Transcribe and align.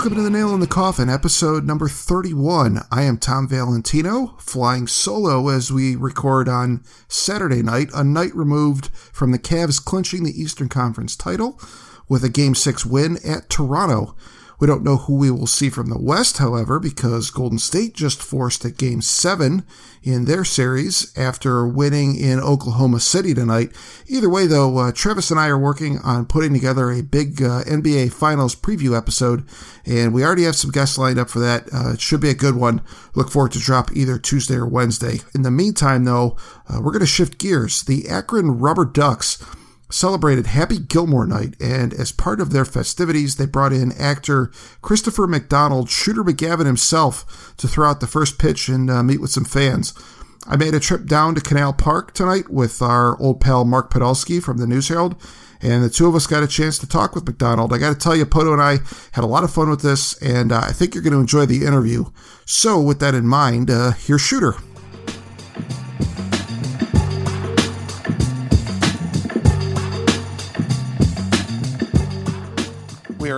Welcome 0.00 0.16
to 0.16 0.22
the 0.22 0.30
Nail 0.30 0.54
in 0.54 0.60
the 0.60 0.66
Coffin, 0.66 1.10
episode 1.10 1.66
number 1.66 1.86
31. 1.86 2.80
I 2.90 3.02
am 3.02 3.18
Tom 3.18 3.46
Valentino, 3.46 4.34
flying 4.38 4.86
solo 4.86 5.48
as 5.50 5.70
we 5.70 5.94
record 5.94 6.48
on 6.48 6.82
Saturday 7.06 7.62
night, 7.62 7.90
a 7.94 8.02
night 8.02 8.34
removed 8.34 8.86
from 9.12 9.30
the 9.30 9.38
Cavs 9.38 9.78
clinching 9.84 10.24
the 10.24 10.40
Eastern 10.40 10.70
Conference 10.70 11.14
title 11.14 11.60
with 12.08 12.24
a 12.24 12.30
Game 12.30 12.54
6 12.54 12.86
win 12.86 13.18
at 13.26 13.50
Toronto. 13.50 14.16
We 14.60 14.66
don't 14.66 14.84
know 14.84 14.98
who 14.98 15.16
we 15.16 15.30
will 15.30 15.46
see 15.46 15.70
from 15.70 15.88
the 15.88 15.98
West, 15.98 16.36
however, 16.36 16.78
because 16.78 17.30
Golden 17.30 17.58
State 17.58 17.94
just 17.94 18.22
forced 18.22 18.62
a 18.62 18.70
game 18.70 19.00
seven 19.00 19.64
in 20.02 20.26
their 20.26 20.44
series 20.44 21.16
after 21.16 21.66
winning 21.66 22.14
in 22.14 22.38
Oklahoma 22.38 23.00
City 23.00 23.32
tonight. 23.32 23.74
Either 24.06 24.28
way, 24.28 24.46
though, 24.46 24.76
uh, 24.76 24.92
Travis 24.92 25.30
and 25.30 25.40
I 25.40 25.48
are 25.48 25.58
working 25.58 25.98
on 26.04 26.26
putting 26.26 26.52
together 26.52 26.90
a 26.90 27.02
big 27.02 27.42
uh, 27.42 27.64
NBA 27.64 28.12
Finals 28.12 28.54
preview 28.54 28.94
episode, 28.94 29.48
and 29.86 30.12
we 30.12 30.22
already 30.22 30.44
have 30.44 30.56
some 30.56 30.70
guests 30.70 30.98
lined 30.98 31.18
up 31.18 31.30
for 31.30 31.38
that. 31.38 31.66
Uh, 31.72 31.94
it 31.94 32.00
should 32.02 32.20
be 32.20 32.30
a 32.30 32.34
good 32.34 32.54
one. 32.54 32.82
Look 33.14 33.30
forward 33.30 33.52
to 33.52 33.58
drop 33.58 33.90
either 33.96 34.18
Tuesday 34.18 34.56
or 34.56 34.66
Wednesday. 34.66 35.20
In 35.34 35.40
the 35.40 35.50
meantime, 35.50 36.04
though, 36.04 36.36
uh, 36.68 36.80
we're 36.82 36.92
going 36.92 37.00
to 37.00 37.06
shift 37.06 37.38
gears. 37.38 37.82
The 37.82 38.08
Akron 38.10 38.58
Rubber 38.58 38.84
Ducks 38.84 39.42
celebrated 39.90 40.46
Happy 40.46 40.78
Gilmore 40.78 41.26
Night, 41.26 41.54
and 41.60 41.92
as 41.92 42.12
part 42.12 42.40
of 42.40 42.50
their 42.50 42.64
festivities, 42.64 43.36
they 43.36 43.46
brought 43.46 43.72
in 43.72 43.92
actor 43.92 44.50
Christopher 44.82 45.26
McDonald, 45.26 45.90
Shooter 45.90 46.24
McGavin 46.24 46.66
himself, 46.66 47.54
to 47.56 47.68
throw 47.68 47.88
out 47.88 48.00
the 48.00 48.06
first 48.06 48.38
pitch 48.38 48.68
and 48.68 48.90
uh, 48.90 49.02
meet 49.02 49.20
with 49.20 49.30
some 49.30 49.44
fans. 49.44 49.94
I 50.46 50.56
made 50.56 50.74
a 50.74 50.80
trip 50.80 51.06
down 51.06 51.34
to 51.34 51.40
Canal 51.40 51.74
Park 51.74 52.14
tonight 52.14 52.48
with 52.48 52.80
our 52.80 53.20
old 53.20 53.40
pal 53.40 53.64
Mark 53.64 53.92
Podolski 53.92 54.42
from 54.42 54.56
the 54.56 54.66
News 54.66 54.88
Herald, 54.88 55.16
and 55.60 55.84
the 55.84 55.90
two 55.90 56.06
of 56.06 56.14
us 56.14 56.26
got 56.26 56.42
a 56.42 56.48
chance 56.48 56.78
to 56.78 56.88
talk 56.88 57.14
with 57.14 57.26
McDonald. 57.26 57.72
I 57.72 57.78
got 57.78 57.92
to 57.92 57.98
tell 57.98 58.16
you, 58.16 58.24
Poto 58.24 58.52
and 58.52 58.62
I 58.62 58.78
had 59.12 59.24
a 59.24 59.26
lot 59.26 59.44
of 59.44 59.52
fun 59.52 59.68
with 59.68 59.82
this, 59.82 60.20
and 60.22 60.50
uh, 60.50 60.60
I 60.62 60.72
think 60.72 60.94
you're 60.94 61.02
going 61.02 61.12
to 61.12 61.20
enjoy 61.20 61.44
the 61.46 61.66
interview. 61.66 62.06
So, 62.46 62.80
with 62.80 63.00
that 63.00 63.14
in 63.14 63.26
mind, 63.26 63.70
uh, 63.70 63.92
here's 63.92 64.22
Shooter. 64.22 64.54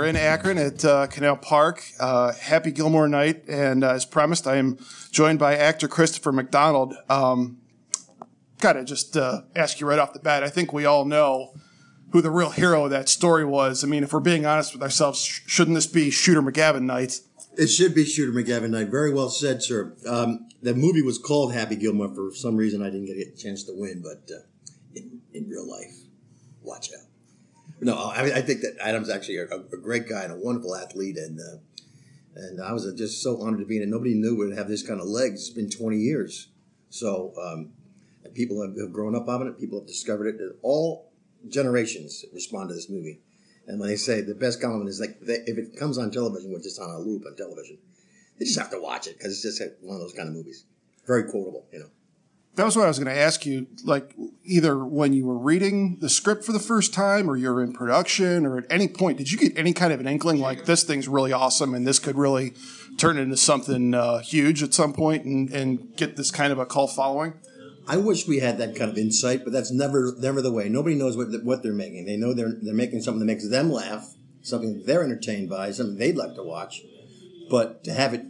Are 0.03 0.06
in 0.06 0.17
Akron 0.17 0.58
at 0.58 0.84
uh, 0.84 1.06
Canal 1.06 1.36
Park. 1.36 1.84
Uh, 2.00 2.33
happy 2.33 2.72
Gilmore 2.72 3.06
night, 3.06 3.45
and 3.48 3.84
uh, 3.84 3.92
as 3.92 4.05
promised, 4.05 4.48
I 4.48 4.56
am 4.56 4.78
joined 5.12 5.39
by 5.39 5.56
actor 5.56 5.86
Christopher 5.86 6.33
McDonald. 6.33 6.95
Um, 7.08 7.58
gotta 8.58 8.84
just 8.84 9.17
uh, 9.17 9.42
ask 9.55 9.80
you 9.80 9.86
right 9.86 10.00
off 10.00 10.12
the 10.12 10.19
bat. 10.19 10.42
I 10.42 10.48
think 10.48 10.73
we 10.73 10.84
all 10.84 11.05
know 11.05 11.55
who 12.11 12.20
the 12.20 12.33
real 12.33 12.50
hero 12.50 12.84
of 12.84 12.91
that 12.91 13.08
story 13.08 13.45
was. 13.45 13.84
I 13.84 13.86
mean, 13.86 14.03
if 14.03 14.12
we're 14.12 14.20
being 14.20 14.45
honest 14.45 14.73
with 14.73 14.83
ourselves, 14.83 15.23
sh- 15.23 15.42
shouldn't 15.47 15.77
this 15.77 15.86
be 15.86 16.11
Shooter 16.11 16.42
McGavin 16.42 16.83
night? 16.83 17.20
It 17.56 17.69
should 17.69 17.95
be 17.95 18.05
Shooter 18.05 18.33
McGavin 18.33 18.70
night. 18.70 18.89
Very 18.89 19.12
well 19.14 19.30
said, 19.30 19.62
sir. 19.62 19.95
Um, 20.08 20.48
the 20.62 20.75
movie 20.75 21.03
was 21.03 21.19
called 21.19 21.55
Happy 21.55 21.77
Gilmore. 21.77 22.12
For 22.12 22.30
some 22.34 22.56
reason, 22.56 22.83
I 22.83 22.86
didn't 22.86 23.06
get 23.06 23.19
a 23.19 23.36
chance 23.36 23.62
to 23.64 23.73
win, 23.75 24.03
but 24.03 24.28
uh, 24.34 24.41
in, 24.97 25.20
in 25.33 25.48
real 25.48 25.69
life, 25.69 25.95
watch 26.61 26.91
out. 26.92 27.06
No, 27.83 27.97
I, 27.97 28.37
I 28.37 28.43
think 28.43 28.61
that 28.61 28.77
Adam's 28.81 29.11
actually 29.11 29.39
a, 29.39 29.47
a, 29.47 29.77
great 29.77 30.09
guy 30.09 30.23
and 30.23 30.33
a 30.33 30.37
wonderful 30.37 30.77
athlete, 30.77 31.17
and 31.17 31.41
uh, 31.41 31.59
and 32.37 32.63
I 32.63 32.73
was 32.73 32.91
just 32.95 33.20
so 33.20 33.43
honored 33.43 33.59
to 33.59 33.67
be 33.67 33.77
in 33.77 33.83
it. 33.83 33.89
Nobody 33.89 34.15
knew 34.15 34.37
would 34.37 34.57
have 34.57 34.69
this 34.69 34.87
kind 34.87 35.01
of 35.01 35.07
legs. 35.09 35.48
It's 35.48 35.51
been 35.51 35.69
20 35.69 35.97
years, 35.97 36.47
so 36.91 37.33
um, 37.42 37.73
people 38.35 38.63
have, 38.63 38.79
have, 38.79 38.92
grown 38.92 39.17
up 39.17 39.27
on 39.29 39.48
it. 39.48 39.59
People 39.59 39.81
have 39.81 39.89
discovered 39.89 40.29
it. 40.29 40.41
All 40.63 41.11
generations 41.48 42.25
respond 42.33 42.69
to 42.69 42.75
this 42.77 42.89
movie, 42.89 43.21
and 43.67 43.81
when 43.81 43.89
they 43.89 43.97
say 43.97 44.21
the 44.21 44.37
best 44.37 44.61
compliment 44.61 44.89
is 44.89 45.01
like 45.01 45.19
they, 45.21 45.42
if 45.47 45.59
it 45.59 45.77
comes 45.77 45.98
on 45.98 46.13
television, 46.13 46.53
which 46.53 46.67
is 46.67 46.79
on 46.79 46.89
a 46.89 46.98
loop 47.01 47.25
on 47.27 47.35
television, 47.35 47.79
they 48.39 48.45
just 48.45 48.61
have 48.61 48.71
to 48.71 48.81
watch 48.81 49.09
it 49.09 49.19
because 49.19 49.33
it's 49.33 49.59
just 49.59 49.61
one 49.81 49.97
of 49.97 50.03
those 50.03 50.15
kind 50.15 50.29
of 50.29 50.35
movies. 50.35 50.67
Very 51.05 51.25
quotable, 51.25 51.67
you 51.73 51.81
know 51.81 51.91
that 52.55 52.64
was 52.64 52.77
what 52.77 52.85
I 52.85 52.89
was 52.89 52.98
going 52.98 53.14
to 53.14 53.20
ask 53.20 53.46
you. 53.46 53.67
Like, 53.85 54.14
either 54.45 54.85
when 54.85 55.13
you 55.13 55.24
were 55.24 55.39
reading 55.39 55.98
the 56.01 56.11
script 56.11 56.45
for 56.45 56.52
the 56.52 56.58
first 56.58 56.92
time, 56.92 57.30
or 57.30 57.36
you're 57.36 57.63
in 57.63 57.73
production, 57.73 58.45
or 58.45 58.58
at 58.58 58.64
any 58.68 58.89
point, 58.89 59.18
did 59.18 59.33
you 59.33 59.39
get 59.39 59.57
any 59.57 59.73
kind 59.73 59.92
of 59.92 60.01
an 60.01 60.07
inkling 60.07 60.39
like 60.39 60.67
this 60.67 60.83
thing's 60.83 61.08
really 61.08 61.33
awesome 61.33 61.74
and 61.74 61.86
this 61.86 61.98
could 61.98 62.17
really 62.17 62.52
turn 62.98 63.17
into 63.17 63.36
something 63.36 63.95
uh, 63.95 64.18
huge 64.18 64.62
at 64.62 64.74
some 64.74 64.92
point 64.92 65.24
and, 65.24 65.51
and 65.51 65.96
get 65.96 66.17
this 66.17 66.30
kind 66.30 66.52
of 66.52 66.58
a 66.58 66.67
cult 66.67 66.92
following? 66.92 67.35
I 67.89 67.96
wish 67.96 68.29
we 68.29 68.39
had 68.39 68.58
that 68.58 68.77
kind 68.77 68.91
of 68.91 68.98
insight, 68.98 69.45
but 69.45 69.52
that's 69.52 69.73
never 69.73 70.14
never 70.18 70.41
the 70.41 70.52
way. 70.52 70.68
Nobody 70.68 70.95
knows 70.95 71.17
what 71.17 71.29
what 71.42 71.62
they're 71.62 71.73
making. 71.73 72.07
They 72.07 72.17
know 72.17 72.33
they're 72.33 72.55
they're 72.61 72.74
making 72.74 73.02
something 73.02 73.18
that 73.20 73.27
makes 73.27 73.48
them 73.48 73.73
laugh, 73.73 74.14
something 74.41 74.85
they're 74.85 75.02
entertained 75.02 75.48
by, 75.48 75.73
something 75.73 75.96
they'd 75.96 76.17
like 76.17 76.35
to 76.36 76.45
watch. 76.45 76.83
But 77.51 77.83
to 77.85 77.92
have 77.92 78.14
it 78.14 78.23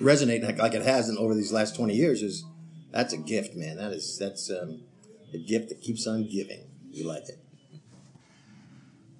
resonate 0.00 0.44
like, 0.44 0.58
like 0.58 0.74
it 0.74 0.82
has 0.82 1.08
in 1.08 1.18
over 1.18 1.34
these 1.34 1.52
last 1.52 1.74
twenty 1.74 1.94
years 1.94 2.22
is 2.22 2.44
that's 2.92 3.12
a 3.12 3.18
gift, 3.18 3.56
man. 3.56 3.76
That 3.76 3.92
is 3.92 4.18
that's 4.18 4.50
um, 4.50 4.82
a 5.32 5.38
gift 5.38 5.70
that 5.70 5.80
keeps 5.80 6.06
on 6.06 6.28
giving. 6.28 6.64
You 6.90 7.08
like 7.08 7.28
it. 7.28 7.38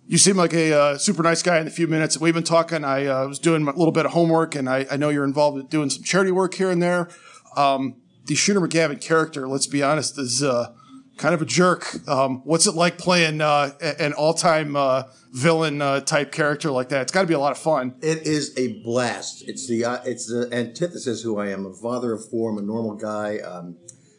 You 0.06 0.18
seem 0.18 0.36
like 0.36 0.52
a 0.52 0.72
uh, 0.72 0.98
super 0.98 1.22
nice 1.22 1.42
guy 1.42 1.58
in 1.58 1.64
the 1.64 1.70
few 1.70 1.86
minutes 1.86 2.18
we've 2.18 2.34
been 2.34 2.42
talking. 2.42 2.84
I 2.84 3.06
uh, 3.06 3.26
was 3.26 3.38
doing 3.38 3.66
a 3.66 3.70
little 3.70 3.92
bit 3.92 4.04
of 4.04 4.12
homework, 4.12 4.54
and 4.54 4.68
I, 4.68 4.86
I, 4.90 4.96
know 4.96 5.08
you're 5.08 5.24
involved 5.24 5.56
with 5.56 5.70
doing 5.70 5.88
some 5.88 6.02
charity 6.02 6.32
work 6.32 6.52
here 6.54 6.70
and 6.70 6.82
there. 6.82 7.08
Um, 7.56 7.96
the 8.26 8.34
Shooter 8.34 8.60
McGavin 8.60 9.00
character, 9.00 9.48
let's 9.48 9.66
be 9.66 9.82
honest, 9.82 10.18
is 10.18 10.42
uh, 10.42 10.74
kind 11.16 11.34
of 11.34 11.40
a 11.40 11.46
jerk. 11.46 12.06
Um, 12.06 12.42
what's 12.44 12.66
it 12.66 12.74
like 12.74 12.98
playing 12.98 13.40
uh, 13.40 13.70
an 13.80 14.12
all-time 14.12 14.76
uh, 14.76 15.04
villain 15.32 15.82
uh, 15.82 16.00
type 16.00 16.30
character 16.30 16.70
like 16.70 16.90
that? 16.90 17.02
It's 17.02 17.12
got 17.12 17.22
to 17.22 17.26
be 17.26 17.34
a 17.34 17.38
lot 17.38 17.52
of 17.52 17.58
fun. 17.58 17.94
It 18.00 18.26
is 18.26 18.56
a 18.56 18.80
blast. 18.82 19.42
It's 19.48 19.66
the 19.66 19.84
uh, 19.84 20.02
it's 20.04 20.26
the 20.26 20.48
antithesis 20.52 21.22
who 21.22 21.38
I 21.38 21.48
am. 21.48 21.66
A 21.66 21.72
father 21.72 22.12
of 22.12 22.28
four. 22.28 22.50
I'm 22.50 22.58
a 22.58 22.62
normal 22.62 22.94
guy. 22.94 23.38
Um, 23.38 23.76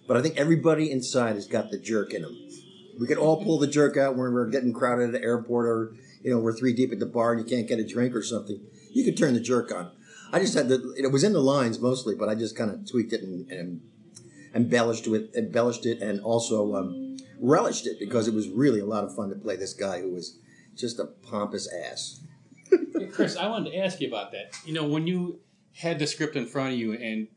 but 0.07 0.17
I 0.17 0.21
think 0.21 0.37
everybody 0.37 0.91
inside 0.91 1.35
has 1.35 1.47
got 1.47 1.71
the 1.71 1.77
jerk 1.77 2.13
in 2.13 2.23
them. 2.23 2.37
We 2.99 3.07
could 3.07 3.17
all 3.17 3.43
pull 3.43 3.57
the 3.57 3.67
jerk 3.67 3.97
out 3.97 4.15
when 4.15 4.33
we're 4.33 4.49
getting 4.49 4.73
crowded 4.73 5.05
at 5.05 5.11
the 5.13 5.23
airport, 5.23 5.65
or 5.65 5.95
you 6.21 6.31
know 6.31 6.39
we're 6.39 6.53
three 6.53 6.73
deep 6.73 6.91
at 6.91 6.99
the 6.99 7.05
bar 7.05 7.33
and 7.33 7.41
you 7.41 7.55
can't 7.55 7.67
get 7.67 7.79
a 7.79 7.87
drink 7.87 8.15
or 8.15 8.21
something. 8.21 8.59
You 8.91 9.03
could 9.03 9.17
turn 9.17 9.33
the 9.33 9.39
jerk 9.39 9.71
on. 9.73 9.91
I 10.31 10.39
just 10.39 10.55
had 10.55 10.67
the 10.67 10.93
it 10.97 11.11
was 11.11 11.23
in 11.23 11.33
the 11.33 11.41
lines 11.41 11.79
mostly, 11.79 12.15
but 12.15 12.29
I 12.29 12.35
just 12.35 12.57
kind 12.57 12.71
of 12.71 12.89
tweaked 12.89 13.13
it 13.13 13.21
and, 13.21 13.49
and 13.51 13.81
embellished 14.53 15.07
with 15.07 15.35
embellished 15.35 15.85
it 15.85 16.01
and 16.01 16.21
also 16.21 16.75
um, 16.75 17.17
relished 17.39 17.87
it 17.87 17.97
because 17.99 18.27
it 18.27 18.33
was 18.33 18.49
really 18.49 18.79
a 18.79 18.85
lot 18.85 19.03
of 19.03 19.15
fun 19.15 19.29
to 19.29 19.35
play 19.35 19.55
this 19.55 19.73
guy 19.73 20.01
who 20.01 20.11
was 20.11 20.39
just 20.75 20.99
a 20.99 21.05
pompous 21.05 21.71
ass. 21.71 22.21
hey, 22.69 23.07
Chris, 23.07 23.35
I 23.37 23.47
wanted 23.47 23.71
to 23.71 23.77
ask 23.77 23.99
you 24.01 24.07
about 24.07 24.31
that. 24.31 24.55
You 24.65 24.73
know, 24.73 24.85
when 24.85 25.07
you 25.07 25.39
had 25.75 25.99
the 25.99 26.07
script 26.07 26.35
in 26.35 26.45
front 26.45 26.73
of 26.73 26.79
you 26.79 26.93
and 26.93 27.27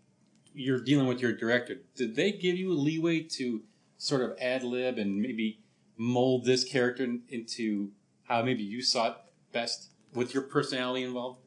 you're 0.55 0.81
dealing 0.81 1.07
with 1.07 1.21
your 1.21 1.33
director, 1.33 1.77
did 1.95 2.17
they 2.17 2.33
give 2.33 2.57
you 2.57 2.73
a 2.73 2.75
leeway 2.75 3.21
to 3.21 3.63
sort 3.99 4.23
of 4.23 4.37
ad 4.41 4.63
lib 4.63 4.99
and 4.99 5.21
maybe 5.21 5.61
mold 5.97 6.45
this 6.45 6.65
character 6.65 7.17
into 7.29 7.91
how 8.25 8.43
maybe 8.43 8.63
you 8.63 8.83
saw 8.83 9.09
it 9.09 9.17
best 9.53 9.91
with 10.15 10.35
your 10.35 10.43
personality 10.43 11.05
involved? 11.05 11.41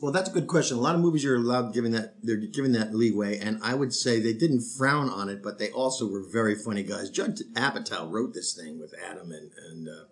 Well, 0.00 0.12
that's 0.12 0.28
a 0.28 0.32
good 0.32 0.48
question. 0.48 0.76
A 0.76 0.80
lot 0.80 0.94
of 0.94 1.00
movies 1.00 1.24
are 1.24 1.36
allowed 1.36 1.72
giving 1.72 1.92
that 1.92 2.16
they're 2.22 2.36
giving 2.36 2.72
that 2.72 2.94
leeway, 2.94 3.38
and 3.38 3.60
I 3.62 3.74
would 3.74 3.92
say 3.92 4.20
they 4.20 4.32
didn't 4.32 4.62
frown 4.76 5.08
on 5.08 5.28
it, 5.28 5.42
but 5.42 5.58
they 5.58 5.70
also 5.70 6.06
were 6.06 6.22
very 6.22 6.54
funny 6.54 6.82
guys. 6.82 7.10
Judd 7.10 7.38
Apatow 7.54 8.10
wrote 8.10 8.34
this 8.34 8.54
thing 8.54 8.78
with 8.78 8.92
Adam, 9.02 9.30
and 9.30 9.50
and 9.70 9.88
uh, 9.88 10.04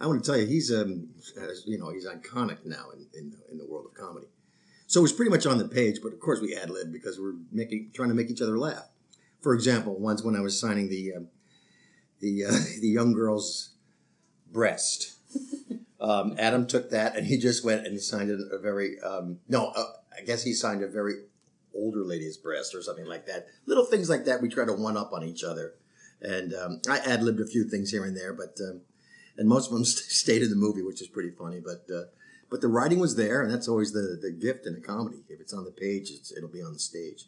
I 0.00 0.06
want 0.06 0.24
to 0.24 0.30
tell 0.30 0.40
you, 0.40 0.46
he's 0.46 0.72
um 0.72 1.08
you 1.66 1.78
know 1.78 1.90
he's 1.90 2.06
iconic 2.06 2.64
now 2.64 2.86
in, 2.94 3.06
in 3.18 3.34
in 3.50 3.58
the 3.58 3.66
world 3.66 3.86
of 3.86 3.94
comedy. 3.94 4.28
So 4.86 5.04
it's 5.04 5.12
pretty 5.12 5.30
much 5.30 5.46
on 5.46 5.58
the 5.58 5.68
page, 5.68 6.00
but 6.02 6.12
of 6.12 6.20
course 6.20 6.40
we 6.40 6.56
ad 6.56 6.70
lib 6.70 6.92
because 6.92 7.20
we're 7.20 7.34
making 7.52 7.90
trying 7.94 8.08
to 8.08 8.14
make 8.14 8.30
each 8.30 8.42
other 8.42 8.58
laugh. 8.58 8.88
For 9.40 9.54
example, 9.54 9.98
once 9.98 10.22
when 10.22 10.34
I 10.34 10.40
was 10.40 10.58
signing 10.58 10.88
the 10.88 11.14
uh, 11.16 11.20
the 12.20 12.44
uh, 12.46 12.50
the 12.80 12.88
young 12.88 13.12
girl's 13.12 13.70
breast. 14.50 15.16
Um, 16.00 16.34
Adam 16.38 16.66
took 16.66 16.88
that 16.90 17.14
and 17.14 17.26
he 17.26 17.36
just 17.36 17.62
went 17.62 17.86
and 17.86 18.00
signed 18.00 18.30
a, 18.30 18.56
a 18.56 18.58
very 18.58 18.98
um, 19.00 19.38
no, 19.48 19.66
uh, 19.76 19.84
I 20.18 20.24
guess 20.24 20.42
he 20.42 20.54
signed 20.54 20.82
a 20.82 20.88
very 20.88 21.12
older 21.74 22.02
lady's 22.04 22.38
breast 22.38 22.74
or 22.74 22.80
something 22.80 23.04
like 23.04 23.26
that. 23.26 23.48
Little 23.66 23.84
things 23.84 24.08
like 24.08 24.24
that 24.24 24.40
we 24.40 24.48
try 24.48 24.64
to 24.64 24.72
one 24.72 24.96
up 24.96 25.12
on 25.12 25.22
each 25.22 25.44
other, 25.44 25.74
and 26.22 26.54
um, 26.54 26.80
I 26.88 27.00
ad 27.00 27.22
libbed 27.22 27.40
a 27.40 27.46
few 27.46 27.64
things 27.64 27.90
here 27.90 28.04
and 28.04 28.16
there, 28.16 28.32
but 28.32 28.58
um, 28.66 28.80
and 29.40 29.48
most 29.48 29.68
of 29.68 29.72
them 29.72 29.84
stayed 29.84 30.42
in 30.42 30.50
the 30.50 30.56
movie, 30.56 30.82
which 30.82 31.00
is 31.02 31.08
pretty 31.08 31.30
funny. 31.30 31.60
But 31.60 31.92
uh, 31.92 32.04
but 32.48 32.60
the 32.60 32.68
writing 32.68 33.00
was 33.00 33.16
there, 33.16 33.42
and 33.42 33.52
that's 33.52 33.66
always 33.66 33.92
the 33.92 34.16
the 34.20 34.30
gift 34.30 34.66
in 34.66 34.76
a 34.76 34.80
comedy. 34.80 35.24
If 35.28 35.40
it's 35.40 35.52
on 35.52 35.64
the 35.64 35.72
page, 35.72 36.12
it'll 36.36 36.48
be 36.48 36.62
on 36.62 36.74
the 36.74 36.78
stage. 36.78 37.24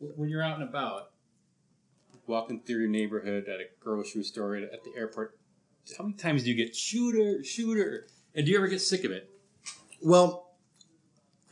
When 0.00 0.28
you're 0.28 0.42
out 0.42 0.58
and 0.58 0.68
about, 0.68 1.10
walking 2.26 2.60
through 2.60 2.80
your 2.80 2.88
neighborhood 2.88 3.48
at 3.48 3.60
a 3.60 3.66
grocery 3.78 4.24
store 4.24 4.56
at 4.56 4.82
the 4.84 4.92
airport, 4.96 5.38
how 5.96 6.04
many 6.04 6.16
times 6.16 6.42
do 6.42 6.50
you 6.50 6.56
get 6.56 6.74
shooter, 6.74 7.44
shooter? 7.44 8.08
And 8.34 8.44
do 8.44 8.50
you 8.50 8.58
ever 8.58 8.66
get 8.66 8.80
sick 8.80 9.04
of 9.04 9.12
it? 9.12 9.30
Well, 10.02 10.50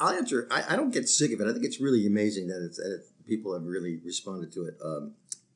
I'll 0.01 0.15
answer. 0.15 0.49
I, 0.51 0.65
I 0.71 0.77
don't 0.77 0.93
get 0.93 1.09
sick 1.09 1.33
of 1.33 1.41
it. 1.41 1.47
I 1.47 1.53
think 1.53 1.65
it's 1.65 1.81
really 1.81 2.07
amazing 2.07 2.49
that, 2.49 2.63
it's, 2.65 2.77
that 2.79 3.05
people 3.27 3.55
have 3.55 3.63
really 3.63 4.01
responded 4.05 4.53
to 4.53 4.65
it. 4.65 4.75
Um, 4.85 5.13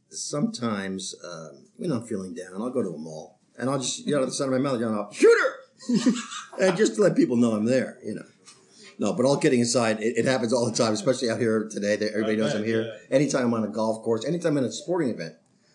sometimes 0.09 1.17
um, 1.25 1.65
when 1.77 1.91
I'm 1.91 2.05
feeling 2.05 2.33
down, 2.33 2.55
I'll 2.55 2.71
go 2.71 2.83
to 2.83 2.91
a 2.91 2.99
mall 2.99 3.36
and 3.59 3.71
I'll 3.71 3.79
just 3.79 4.07
yell 4.07 4.23
at 4.23 4.27
the 4.27 4.33
side 4.33 4.47
of 4.47 4.53
my 4.53 4.59
mouth, 4.59 4.81
yell 4.81 4.95
out, 4.95 5.15
"Shooter!" 5.15 5.55
and 6.61 6.77
just 6.77 6.97
to 6.97 7.03
let 7.03 7.17
people 7.17 7.37
know 7.37 7.53
I'm 7.53 7.65
there. 7.65 7.99
You 8.05 8.17
know. 8.17 8.27
No, 8.99 9.13
but 9.13 9.27
all 9.27 9.37
kidding 9.37 9.61
aside, 9.61 10.01
it, 10.01 10.17
it 10.17 10.25
happens 10.25 10.55
all 10.55 10.65
the 10.71 10.77
time, 10.77 10.95
especially 10.95 11.29
out 11.29 11.39
here 11.39 11.69
today. 11.71 11.97
That 11.97 12.13
everybody 12.13 12.37
knows 12.37 12.55
I'm 12.55 12.65
here. 12.65 12.97
Anytime 13.11 13.47
I'm 13.47 13.55
on 13.55 13.65
a 13.65 13.69
golf 13.69 14.03
course, 14.03 14.25
anytime 14.25 14.57
I'm 14.57 14.65
at 14.65 14.71
a 14.71 14.73
sporting 14.73 15.11
event, 15.11 15.35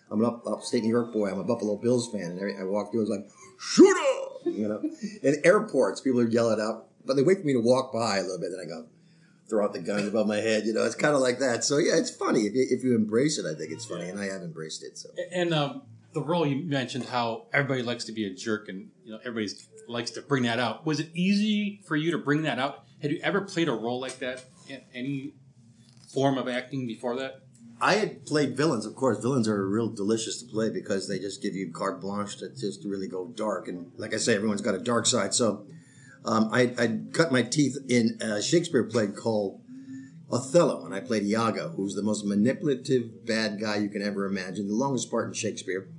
I'm 0.09 0.19
an 0.19 0.25
up, 0.25 0.45
upstate 0.45 0.83
New 0.83 0.89
York 0.89 1.13
boy. 1.13 1.29
I'm 1.29 1.39
a 1.39 1.43
Buffalo 1.43 1.77
Bills 1.77 2.11
fan, 2.11 2.31
and 2.31 2.39
every, 2.39 2.57
I 2.57 2.63
walk 2.63 2.91
through, 2.91 3.01
it's 3.01 3.11
like 3.11 3.29
shooter, 3.59 3.99
you 4.45 4.67
know. 4.67 4.81
In 5.23 5.41
airports, 5.43 6.01
people 6.01 6.19
are 6.19 6.27
yelling 6.27 6.59
out, 6.59 6.87
but 7.05 7.15
they 7.15 7.23
wait 7.23 7.39
for 7.39 7.45
me 7.45 7.53
to 7.53 7.61
walk 7.61 7.93
by 7.93 8.17
a 8.17 8.21
little 8.21 8.39
bit, 8.39 8.49
then 8.51 8.59
I 8.59 8.67
go 8.67 8.87
throw 9.49 9.65
out 9.65 9.73
the 9.73 9.79
guns 9.79 10.07
above 10.07 10.27
my 10.27 10.37
head. 10.37 10.65
You 10.65 10.73
know, 10.73 10.83
it's 10.83 10.95
kind 10.95 11.13
of 11.13 11.21
like 11.21 11.39
that. 11.39 11.63
So 11.63 11.77
yeah, 11.77 11.97
it's 11.97 12.09
funny 12.09 12.41
if 12.41 12.53
you, 12.55 12.65
if 12.69 12.83
you 12.83 12.95
embrace 12.95 13.37
it. 13.37 13.45
I 13.45 13.53
think 13.53 13.71
it's 13.71 13.85
funny, 13.85 14.09
and 14.09 14.19
I 14.19 14.25
have 14.25 14.41
embraced 14.41 14.83
it. 14.83 14.97
So 14.97 15.09
And 15.31 15.53
um, 15.53 15.83
the 16.13 16.21
role 16.21 16.45
you 16.45 16.63
mentioned, 16.65 17.05
how 17.05 17.47
everybody 17.53 17.83
likes 17.83 18.05
to 18.05 18.11
be 18.11 18.25
a 18.25 18.33
jerk, 18.33 18.67
and 18.69 18.89
you 19.03 19.11
know 19.11 19.19
everybody 19.25 19.53
likes 19.87 20.11
to 20.11 20.21
bring 20.21 20.43
that 20.43 20.59
out. 20.59 20.85
Was 20.85 20.99
it 20.99 21.09
easy 21.13 21.81
for 21.85 21.95
you 21.95 22.11
to 22.11 22.17
bring 22.17 22.43
that 22.43 22.59
out? 22.59 22.83
Had 23.01 23.11
you 23.11 23.19
ever 23.23 23.41
played 23.41 23.67
a 23.67 23.73
role 23.73 23.99
like 23.99 24.19
that 24.19 24.43
in 24.67 24.81
any 24.93 25.33
form 26.13 26.37
of 26.37 26.47
acting 26.47 26.85
before 26.85 27.15
that? 27.17 27.41
I 27.81 27.95
had 27.95 28.25
played 28.27 28.55
villains. 28.55 28.85
Of 28.85 28.95
course, 28.95 29.19
villains 29.19 29.47
are 29.47 29.67
real 29.67 29.89
delicious 29.89 30.41
to 30.41 30.45
play 30.45 30.69
because 30.69 31.07
they 31.07 31.17
just 31.17 31.41
give 31.41 31.55
you 31.55 31.71
carte 31.71 31.99
blanche 31.99 32.37
to 32.37 32.49
just 32.49 32.85
really 32.85 33.07
go 33.07 33.27
dark. 33.27 33.67
And 33.67 33.91
like 33.97 34.13
I 34.13 34.17
say, 34.17 34.35
everyone's 34.35 34.61
got 34.61 34.75
a 34.75 34.79
dark 34.79 35.07
side. 35.07 35.33
So 35.33 35.65
um, 36.23 36.49
I, 36.53 36.73
I 36.77 36.99
cut 37.11 37.31
my 37.31 37.41
teeth 37.41 37.77
in 37.89 38.19
a 38.21 38.39
Shakespeare 38.39 38.83
play 38.83 39.07
called 39.07 39.61
Othello, 40.31 40.85
and 40.85 40.93
I 40.93 40.99
played 40.99 41.23
Iago, 41.23 41.69
who's 41.69 41.95
the 41.95 42.03
most 42.03 42.23
manipulative 42.23 43.25
bad 43.25 43.59
guy 43.59 43.77
you 43.77 43.89
can 43.89 44.03
ever 44.03 44.25
imagine, 44.25 44.67
the 44.67 44.75
longest 44.75 45.09
part 45.09 45.27
in 45.27 45.33
Shakespeare. 45.33 45.89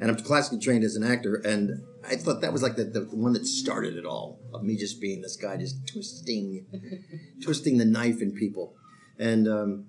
And 0.00 0.10
I'm 0.10 0.16
classically 0.16 0.58
trained 0.58 0.84
as 0.84 0.96
an 0.96 1.04
actor, 1.04 1.36
and 1.36 1.82
I 2.04 2.16
thought 2.16 2.40
that 2.40 2.52
was 2.52 2.62
like 2.62 2.76
the, 2.76 2.84
the, 2.84 3.00
the 3.00 3.16
one 3.16 3.32
that 3.34 3.46
started 3.46 3.96
it 3.96 4.04
all 4.04 4.40
of 4.52 4.62
me 4.62 4.76
just 4.76 5.00
being 5.00 5.22
this 5.22 5.36
guy, 5.36 5.56
just 5.56 5.86
twisting, 5.86 6.66
twisting 7.42 7.78
the 7.78 7.84
knife 7.84 8.20
in 8.20 8.32
people. 8.32 8.74
And 9.18 9.46
um, 9.46 9.86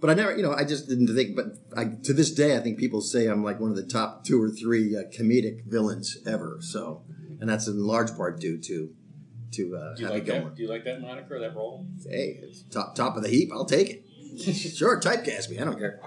but 0.00 0.10
I 0.10 0.14
never, 0.14 0.36
you 0.36 0.42
know, 0.42 0.52
I 0.52 0.64
just 0.64 0.88
didn't 0.88 1.14
think. 1.14 1.36
But 1.36 1.46
I, 1.76 1.84
to 2.02 2.12
this 2.12 2.32
day, 2.32 2.56
I 2.56 2.60
think 2.60 2.76
people 2.78 3.00
say 3.00 3.28
I'm 3.28 3.44
like 3.44 3.60
one 3.60 3.70
of 3.70 3.76
the 3.76 3.86
top 3.86 4.24
two 4.24 4.42
or 4.42 4.50
three 4.50 4.96
uh, 4.96 5.02
comedic 5.16 5.64
villains 5.64 6.18
ever. 6.26 6.58
So, 6.60 7.04
and 7.40 7.48
that's 7.48 7.68
in 7.68 7.78
large 7.78 8.14
part 8.16 8.40
due 8.40 8.60
to 8.60 8.92
to 9.52 9.76
uh, 9.76 9.94
Do 9.94 10.02
you 10.02 10.08
like 10.08 10.24
Gilmore. 10.24 10.50
that? 10.50 10.56
Do 10.56 10.62
you 10.62 10.68
like 10.68 10.84
that 10.84 11.00
moniker, 11.00 11.38
that 11.38 11.54
role? 11.54 11.86
Hey, 12.04 12.40
it's 12.42 12.62
top 12.62 12.96
top 12.96 13.16
of 13.16 13.22
the 13.22 13.28
heap. 13.28 13.50
I'll 13.52 13.64
take 13.64 13.90
it. 13.90 14.04
sure, 14.54 15.00
typecast 15.00 15.50
me. 15.50 15.60
I 15.60 15.64
don't 15.64 15.78
care. 15.78 16.00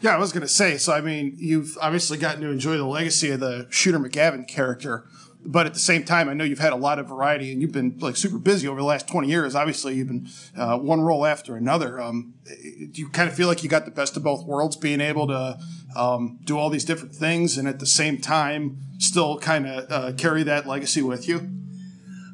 Yeah, 0.00 0.14
I 0.14 0.18
was 0.18 0.32
going 0.32 0.42
to 0.42 0.48
say. 0.48 0.78
So, 0.78 0.94
I 0.94 1.02
mean, 1.02 1.34
you've 1.38 1.76
obviously 1.80 2.16
gotten 2.16 2.40
to 2.40 2.48
enjoy 2.50 2.78
the 2.78 2.86
legacy 2.86 3.30
of 3.30 3.40
the 3.40 3.66
Shooter 3.68 3.98
McGavin 3.98 4.48
character, 4.48 5.04
but 5.44 5.66
at 5.66 5.74
the 5.74 5.80
same 5.80 6.04
time, 6.04 6.28
I 6.28 6.34
know 6.34 6.44
you've 6.44 6.58
had 6.58 6.72
a 6.72 6.76
lot 6.76 6.98
of 6.98 7.08
variety, 7.08 7.52
and 7.52 7.60
you've 7.60 7.72
been 7.72 7.98
like 7.98 8.16
super 8.16 8.38
busy 8.38 8.66
over 8.66 8.80
the 8.80 8.86
last 8.86 9.08
twenty 9.08 9.28
years. 9.28 9.54
Obviously, 9.54 9.94
you've 9.94 10.08
been 10.08 10.28
uh, 10.56 10.78
one 10.78 11.00
role 11.00 11.26
after 11.26 11.56
another. 11.56 12.00
Um, 12.00 12.34
do 12.44 13.00
you 13.00 13.08
kind 13.08 13.28
of 13.28 13.34
feel 13.34 13.48
like 13.48 13.62
you 13.62 13.68
got 13.68 13.84
the 13.84 13.90
best 13.90 14.16
of 14.16 14.22
both 14.22 14.44
worlds, 14.46 14.76
being 14.76 15.00
able 15.00 15.26
to 15.28 15.58
um, 15.96 16.38
do 16.44 16.58
all 16.58 16.70
these 16.70 16.84
different 16.84 17.14
things, 17.14 17.56
and 17.58 17.68
at 17.68 17.78
the 17.78 17.86
same 17.86 18.18
time, 18.18 18.78
still 18.98 19.38
kind 19.38 19.66
of 19.66 19.90
uh, 19.90 20.12
carry 20.16 20.42
that 20.42 20.66
legacy 20.66 21.02
with 21.02 21.28
you? 21.28 21.50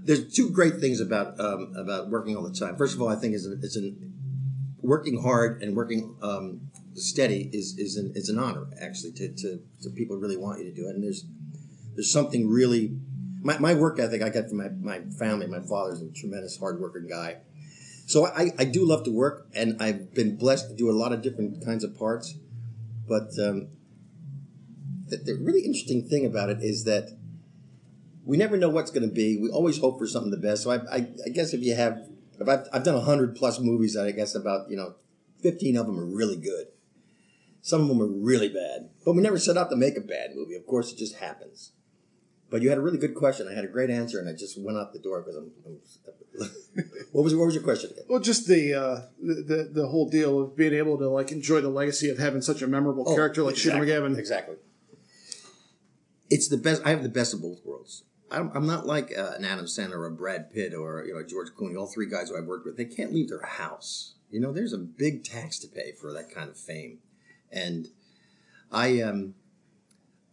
There's 0.05 0.33
two 0.33 0.51
great 0.51 0.79
things 0.81 1.01
about 1.01 1.39
um, 1.41 1.73
about 1.77 2.11
working 2.11 2.37
all 2.37 2.43
the 2.43 2.55
time. 2.55 2.77
First 2.77 2.95
of 2.95 3.03
all, 3.03 3.09
I 3.09 3.17
think 3.17 3.35
is 3.35 3.47
it's 3.47 3.77
an 3.77 4.15
working 4.83 5.23
hard 5.23 5.63
and 5.63 5.77
working 5.77 6.17
um, 6.23 6.61
steady 6.97 7.51
is 7.53 7.77
is 7.79 7.97
an 7.97 8.13
is 8.15 8.29
an 8.29 8.39
honor 8.39 8.67
actually 8.81 9.13
to, 9.13 9.29
to 9.35 9.61
to 9.83 9.91
people 9.91 10.17
really 10.17 10.37
want 10.37 10.59
you 10.59 10.65
to 10.65 10.75
do 10.75 10.89
it. 10.89 10.95
And 10.95 11.05
there's 11.05 11.25
there's 11.95 12.11
something 12.11 12.49
really 12.49 12.99
my, 13.43 13.59
my 13.59 13.75
work 13.75 13.99
ethic 14.01 14.23
I 14.23 14.29
got 14.29 14.49
from 14.49 14.59
my, 14.59 14.69
my 14.69 15.01
family. 15.19 15.47
My 15.47 15.61
father's 15.61 16.03
a 16.03 16.11
tremendous 16.11 16.59
hard 16.59 16.81
working 16.81 17.07
guy. 17.09 17.39
So 18.07 18.27
I, 18.27 18.53
I 18.59 18.65
do 18.65 18.85
love 18.85 19.05
to 19.05 19.11
work 19.11 19.49
and 19.55 19.81
I've 19.81 20.15
been 20.15 20.37
blessed 20.37 20.71
to 20.71 20.77
do 20.77 20.91
a 20.91 20.93
lot 20.93 21.13
of 21.13 21.23
different 21.23 21.65
kinds 21.65 21.85
of 21.85 21.97
parts. 21.97 22.35
But 23.09 23.31
um, 23.41 23.69
the, 25.09 25.17
the 25.19 25.35
really 25.41 25.61
interesting 25.61 26.09
thing 26.09 26.27
about 26.27 26.51
it 26.51 26.59
is 26.61 26.85
that 26.85 27.11
we 28.25 28.37
never 28.37 28.57
know 28.57 28.69
what's 28.69 28.91
going 28.91 29.09
to 29.09 29.15
be. 29.15 29.39
We 29.41 29.51
always 29.51 29.79
hope 29.79 29.99
for 29.99 30.07
something 30.07 30.31
the 30.31 30.37
best. 30.37 30.65
So 30.65 30.71
I, 30.71 30.77
I, 30.91 30.97
I 31.25 31.29
guess 31.33 31.55
if 31.55 31.63
you 31.63 31.75
have, 31.75 31.99
if 32.41 32.49
I've, 32.49 32.67
I've 32.73 32.85
done 32.85 33.01
hundred 33.05 33.37
plus 33.37 33.61
movies, 33.61 33.97
I 33.97 34.11
guess 34.11 34.35
about 34.35 34.69
you 34.69 34.77
know, 34.77 34.95
fifteen 35.41 35.77
of 35.77 35.87
them 35.87 35.99
are 35.99 36.05
really 36.05 36.37
good. 36.37 36.67
Some 37.67 37.81
of 37.83 37.89
them 37.89 38.01
are 38.01 38.07
really 38.07 38.49
bad, 38.49 38.91
but 39.05 39.15
we 39.15 39.23
never 39.23 39.41
set 39.41 39.57
out 39.57 39.71
to 39.71 39.77
make 39.77 39.97
a 39.97 40.01
bad 40.01 40.37
movie. 40.37 40.55
Of 40.55 40.69
course, 40.69 40.93
it 40.93 40.99
just 40.99 41.17
happens. 41.17 41.73
But 42.49 42.63
you 42.63 42.69
had 42.69 42.79
a 42.79 42.81
really 42.81 42.97
good 42.97 43.17
question. 43.17 43.49
I 43.49 43.55
had 43.55 43.65
a 43.65 43.67
great 43.67 43.91
answer, 43.91 44.21
and 44.21 44.29
I 44.29 44.35
just 44.35 44.57
went 44.57 44.79
out 44.79 44.93
the 44.93 45.01
door 45.01 45.21
because 45.21 45.35
I'm. 45.35 45.51
I'm 45.67 45.79
what 47.11 47.25
was 47.25 47.35
what 47.35 47.47
was 47.47 47.57
your 47.57 47.65
question 47.65 47.91
again? 47.91 48.05
Well, 48.09 48.21
just 48.21 48.47
the, 48.47 48.73
uh, 48.73 49.01
the 49.21 49.69
the 49.73 49.89
whole 49.89 50.09
deal 50.09 50.39
of 50.41 50.57
being 50.57 50.75
able 50.75 50.97
to 50.99 51.09
like 51.09 51.33
enjoy 51.33 51.61
the 51.61 51.69
legacy 51.69 52.09
of 52.09 52.19
having 52.19 52.41
such 52.41 52.63
a 52.63 52.69
memorable 52.69 53.05
Oh, 53.05 53.17
character 53.17 53.43
like 53.43 53.55
exactly, 53.57 53.89
Shooter 53.89 54.01
McGavin. 54.01 54.17
Exactly. 54.17 54.57
It's 56.31 56.47
the 56.47 56.57
best. 56.57 56.83
I 56.85 56.91
have 56.91 57.03
the 57.03 57.09
best 57.09 57.35
of 57.35 57.43
both 57.43 57.65
worlds. 57.65 58.05
I'm, 58.31 58.53
I'm 58.55 58.67
not 58.67 58.87
like 58.87 59.13
uh, 59.19 59.33
an 59.37 59.45
Adam 59.45 59.65
Sandler 59.65 59.97
or 59.97 60.07
a 60.07 60.13
Brad 60.13 60.53
Pitt 60.53 60.73
or 60.73 61.05
you 61.05 61.15
know 61.15 61.25
George 61.25 61.49
Clooney. 61.59 61.77
All 61.77 61.87
three 61.89 62.09
guys 62.09 62.29
who 62.29 62.39
I've 62.39 62.47
worked 62.47 62.65
with, 62.65 62.77
they 62.77 62.85
can't 62.85 63.13
leave 63.13 63.29
their 63.29 63.45
house. 63.45 64.15
You 64.31 64.39
know, 64.39 64.53
there's 64.53 64.73
a 64.73 64.79
big 64.79 65.25
tax 65.25 65.59
to 65.61 65.69
pay 65.69 65.93
for 66.01 66.13
that 66.13 66.31
kind 66.33 66.49
of 66.49 66.57
fame, 66.57 66.99
and 67.65 67.89
I 68.71 69.01
um. 69.01 69.35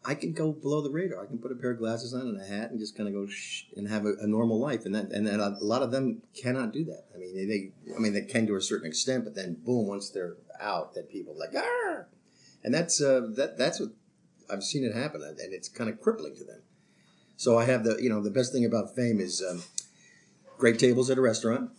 I 0.05 0.15
can 0.15 0.33
go 0.33 0.51
below 0.51 0.81
the 0.81 0.89
radar. 0.89 1.23
I 1.23 1.27
can 1.27 1.37
put 1.37 1.53
a 1.53 1.55
pair 1.55 1.71
of 1.71 1.77
glasses 1.77 2.13
on 2.13 2.27
and 2.27 2.41
a 2.41 2.43
hat 2.43 2.71
and 2.71 2.77
just 2.77 2.97
kind 2.97 3.07
of 3.07 3.15
go 3.15 3.25
shh 3.25 3.63
and 3.77 3.87
have 3.87 4.05
a, 4.05 4.15
a 4.19 4.27
normal 4.27 4.59
life. 4.59 4.83
And 4.85 4.93
that 4.95 5.13
and 5.13 5.25
then 5.25 5.39
a 5.39 5.55
lot 5.61 5.81
of 5.81 5.91
them 5.91 6.21
cannot 6.35 6.73
do 6.73 6.83
that. 6.91 7.05
I 7.15 7.17
mean, 7.17 7.33
they, 7.33 7.45
they 7.45 7.71
I 7.95 7.99
mean 7.99 8.11
they 8.11 8.23
can 8.23 8.45
to 8.47 8.55
a 8.57 8.61
certain 8.61 8.85
extent, 8.85 9.23
but 9.23 9.33
then 9.33 9.55
boom, 9.63 9.87
once 9.87 10.09
they're 10.09 10.35
out, 10.59 10.93
that 10.95 11.09
people 11.09 11.33
like 11.39 11.51
ah, 11.55 12.03
and 12.65 12.73
that's 12.73 13.01
uh, 13.01 13.21
that 13.37 13.57
that's 13.57 13.79
what 13.79 13.91
I've 14.49 14.63
seen 14.63 14.83
it 14.83 14.93
happen, 14.93 15.21
and 15.23 15.53
it's 15.53 15.69
kind 15.69 15.89
of 15.89 16.01
crippling 16.01 16.35
to 16.35 16.43
them. 16.43 16.63
So 17.37 17.57
I 17.57 17.63
have 17.63 17.85
the 17.85 17.95
you 18.03 18.09
know 18.09 18.21
the 18.21 18.29
best 18.29 18.51
thing 18.51 18.65
about 18.65 18.93
fame 18.93 19.21
is 19.21 19.41
um, 19.41 19.63
great 20.57 20.79
tables 20.79 21.09
at 21.09 21.17
a 21.17 21.21
restaurant, 21.21 21.71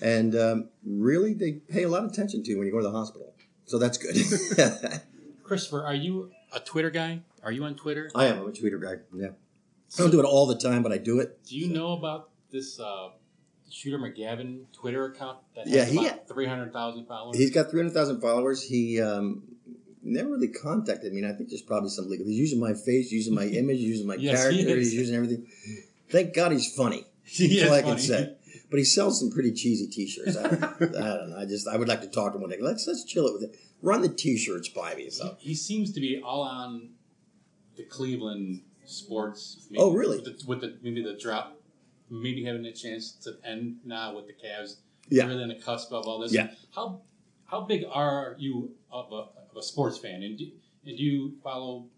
and 0.00 0.36
um, 0.36 0.68
really 0.86 1.34
they 1.34 1.52
pay 1.52 1.82
a 1.82 1.88
lot 1.88 2.04
of 2.04 2.12
attention 2.12 2.44
to 2.44 2.54
when 2.54 2.66
you 2.66 2.72
go 2.72 2.78
to 2.78 2.84
the 2.84 2.92
hospital. 2.92 3.31
So 3.72 3.78
that's 3.78 3.96
good. 3.96 4.14
Christopher, 5.44 5.82
are 5.86 5.94
you 5.94 6.30
a 6.52 6.60
Twitter 6.60 6.90
guy? 6.90 7.20
Are 7.42 7.50
you 7.50 7.64
on 7.64 7.74
Twitter? 7.74 8.10
I 8.14 8.26
am 8.26 8.40
I'm 8.40 8.48
a 8.48 8.52
Twitter 8.52 8.76
guy. 8.76 8.96
Yeah, 9.14 9.28
I 9.28 10.02
don't 10.02 10.10
do 10.10 10.20
it 10.20 10.26
all 10.26 10.44
the 10.46 10.58
time, 10.58 10.82
but 10.82 10.92
I 10.92 10.98
do 10.98 11.20
it. 11.20 11.42
Do 11.46 11.56
you 11.56 11.68
know 11.72 11.92
about 11.94 12.28
this 12.50 12.78
uh, 12.78 13.08
Shooter 13.70 13.96
McGavin 13.98 14.64
Twitter 14.74 15.06
account 15.06 15.38
that 15.56 15.66
has 15.66 15.74
Yeah, 15.74 15.84
he- 15.86 16.06
about 16.06 16.28
300,000 16.28 17.06
followers? 17.06 17.38
He's 17.38 17.50
got 17.50 17.70
300,000 17.70 18.20
followers. 18.20 18.62
He 18.62 19.00
um, 19.00 19.42
never 20.02 20.28
really 20.32 20.48
contacted 20.48 21.10
me, 21.14 21.22
and 21.22 21.32
I 21.32 21.34
think 21.34 21.48
there's 21.48 21.62
probably 21.62 21.88
some 21.88 22.10
legal. 22.10 22.26
He's 22.26 22.40
using 22.40 22.60
my 22.60 22.74
face, 22.74 23.10
using 23.10 23.34
my 23.34 23.46
image, 23.60 23.78
using 23.78 24.06
my 24.06 24.16
Yes, 24.16 24.38
character, 24.38 24.76
he's 24.76 24.92
using 24.92 25.16
everything. 25.16 25.46
Thank 26.10 26.34
God 26.34 26.52
he's 26.52 26.70
funny. 26.74 27.06
That's 27.38 27.62
all 27.62 27.72
I 27.72 27.80
can 27.80 27.90
funny. 27.92 28.02
say. 28.02 28.36
But 28.72 28.78
he 28.78 28.84
sells 28.84 29.20
some 29.20 29.30
pretty 29.30 29.52
cheesy 29.52 29.86
T-shirts. 29.86 30.34
I 30.34 30.48
don't, 30.48 30.64
I 30.64 30.78
don't 30.78 31.30
know. 31.30 31.36
I 31.38 31.44
just 31.44 31.68
I 31.68 31.76
would 31.76 31.88
like 31.88 32.00
to 32.00 32.08
talk 32.08 32.32
to 32.32 32.38
him 32.38 32.40
one 32.40 32.50
day. 32.50 32.56
Let's 32.58 32.86
let's 32.86 33.04
chill 33.04 33.26
it 33.26 33.34
with 33.34 33.42
it. 33.42 33.56
Run 33.82 34.00
the 34.00 34.08
T-shirts 34.08 34.70
by 34.70 34.94
me. 34.94 35.10
So 35.10 35.36
He 35.38 35.54
seems 35.54 35.92
to 35.92 36.00
be 36.00 36.22
all 36.24 36.40
on 36.40 36.92
the 37.76 37.82
Cleveland 37.82 38.62
sports. 38.86 39.68
Oh, 39.76 39.92
really? 39.92 40.16
With 40.22 40.24
the, 40.24 40.46
with 40.46 40.60
the 40.62 40.78
maybe 40.82 41.02
the 41.02 41.18
drop, 41.20 41.60
maybe 42.08 42.44
having 42.44 42.64
a 42.64 42.72
chance 42.72 43.12
to 43.24 43.34
end 43.44 43.76
now 43.84 44.16
with 44.16 44.26
the 44.26 44.32
Cavs. 44.32 44.76
Yeah. 45.10 45.26
Really 45.26 45.42
on 45.42 45.48
the 45.50 45.56
cusp 45.56 45.92
of 45.92 46.06
all 46.06 46.20
this. 46.20 46.32
Yeah. 46.32 46.48
How 46.74 47.02
how 47.44 47.60
big 47.60 47.84
are 47.92 48.36
you 48.38 48.70
of 48.90 49.12
a, 49.12 49.16
of 49.50 49.56
a 49.58 49.62
sports 49.62 49.98
fan? 49.98 50.22
And 50.22 50.38
do, 50.38 50.46
and 50.86 50.96
do 50.96 51.02
you 51.04 51.34
follow 51.44 51.88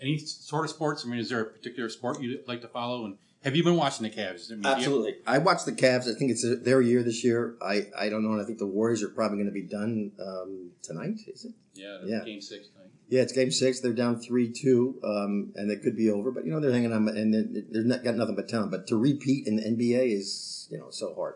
any 0.00 0.18
sort 0.18 0.64
of 0.64 0.70
sports? 0.70 1.04
I 1.06 1.08
mean, 1.08 1.20
is 1.20 1.28
there 1.28 1.42
a 1.42 1.44
particular 1.44 1.88
sport 1.88 2.20
you 2.20 2.40
like 2.48 2.60
to 2.62 2.68
follow? 2.68 3.04
And 3.04 3.18
have 3.44 3.54
you 3.54 3.62
been 3.62 3.76
watching 3.76 4.02
the 4.04 4.10
Cavs? 4.10 4.50
I 4.50 4.54
mean, 4.54 4.62
do 4.62 4.68
you- 4.68 4.74
absolutely, 4.74 5.14
I 5.26 5.38
watched 5.38 5.66
the 5.66 5.72
Cavs. 5.72 6.10
I 6.10 6.18
think 6.18 6.30
it's 6.30 6.44
their 6.62 6.80
year 6.80 7.02
this 7.02 7.22
year. 7.22 7.56
I 7.62 7.86
I 7.96 8.08
don't 8.08 8.22
know. 8.24 8.32
And 8.32 8.40
I 8.40 8.44
think 8.44 8.58
the 8.58 8.66
Warriors 8.66 9.02
are 9.02 9.08
probably 9.08 9.36
going 9.36 9.46
to 9.46 9.52
be 9.52 9.62
done 9.62 10.12
um, 10.18 10.70
tonight. 10.82 11.20
Is 11.26 11.44
it? 11.44 11.52
yeah, 11.74 11.98
Yeah. 12.04 12.24
Game 12.24 12.40
six 12.40 12.68
tonight. 12.68 12.90
Yeah, 13.10 13.20
it's 13.20 13.32
game 13.32 13.50
six. 13.50 13.80
They're 13.80 13.92
down 13.92 14.18
three 14.18 14.50
two, 14.50 14.98
um, 15.04 15.52
and 15.56 15.70
it 15.70 15.82
could 15.82 15.94
be 15.96 16.10
over. 16.10 16.30
But 16.30 16.46
you 16.46 16.52
know 16.52 16.58
they're 16.60 16.72
hanging 16.72 16.92
on, 16.92 17.06
and 17.08 17.34
they're, 17.34 17.62
they're 17.70 17.84
not, 17.84 18.02
got 18.02 18.16
nothing 18.16 18.34
but 18.34 18.48
talent. 18.48 18.70
But 18.70 18.86
to 18.88 18.96
repeat 18.96 19.46
in 19.46 19.56
the 19.56 19.62
NBA 19.62 20.16
is 20.16 20.66
you 20.70 20.78
know 20.78 20.88
so 20.90 21.14
hard. 21.14 21.34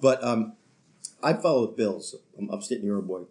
But 0.00 0.22
um, 0.22 0.52
I 1.22 1.32
follow 1.32 1.66
the 1.66 1.72
Bills. 1.72 2.14
I'm 2.38 2.50
upstate 2.50 2.82
New 2.82 2.88
York 2.88 3.04
boy, 3.04 3.22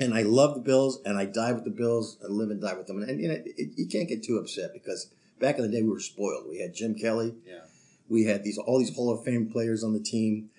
and 0.00 0.12
I 0.14 0.22
love 0.22 0.54
the 0.54 0.60
Bills, 0.60 1.00
and 1.04 1.16
I 1.16 1.26
die 1.26 1.52
with 1.52 1.64
the 1.64 1.70
Bills. 1.70 2.18
I 2.24 2.26
live 2.26 2.50
and 2.50 2.60
die 2.60 2.74
with 2.74 2.88
them, 2.88 3.00
and, 3.00 3.08
and 3.08 3.20
you 3.20 3.28
know, 3.28 3.34
it, 3.34 3.70
you 3.76 3.86
can't 3.86 4.08
get 4.08 4.24
too 4.24 4.38
upset 4.38 4.72
because 4.72 5.12
back 5.40 5.56
in 5.58 5.62
the 5.62 5.68
day 5.68 5.82
we 5.82 5.88
were 5.88 5.98
spoiled. 6.00 6.46
We 6.48 6.58
had 6.60 6.74
Jim 6.74 6.94
Kelly, 6.94 7.34
Yeah. 7.46 7.60
we 8.08 8.24
had 8.24 8.44
these 8.44 8.58
all 8.58 8.78
these 8.78 8.94
Hall 8.94 9.10
of 9.10 9.24
Fame 9.24 9.48
players 9.50 9.82
on 9.82 9.92
the 9.92 10.00
team. 10.00 10.50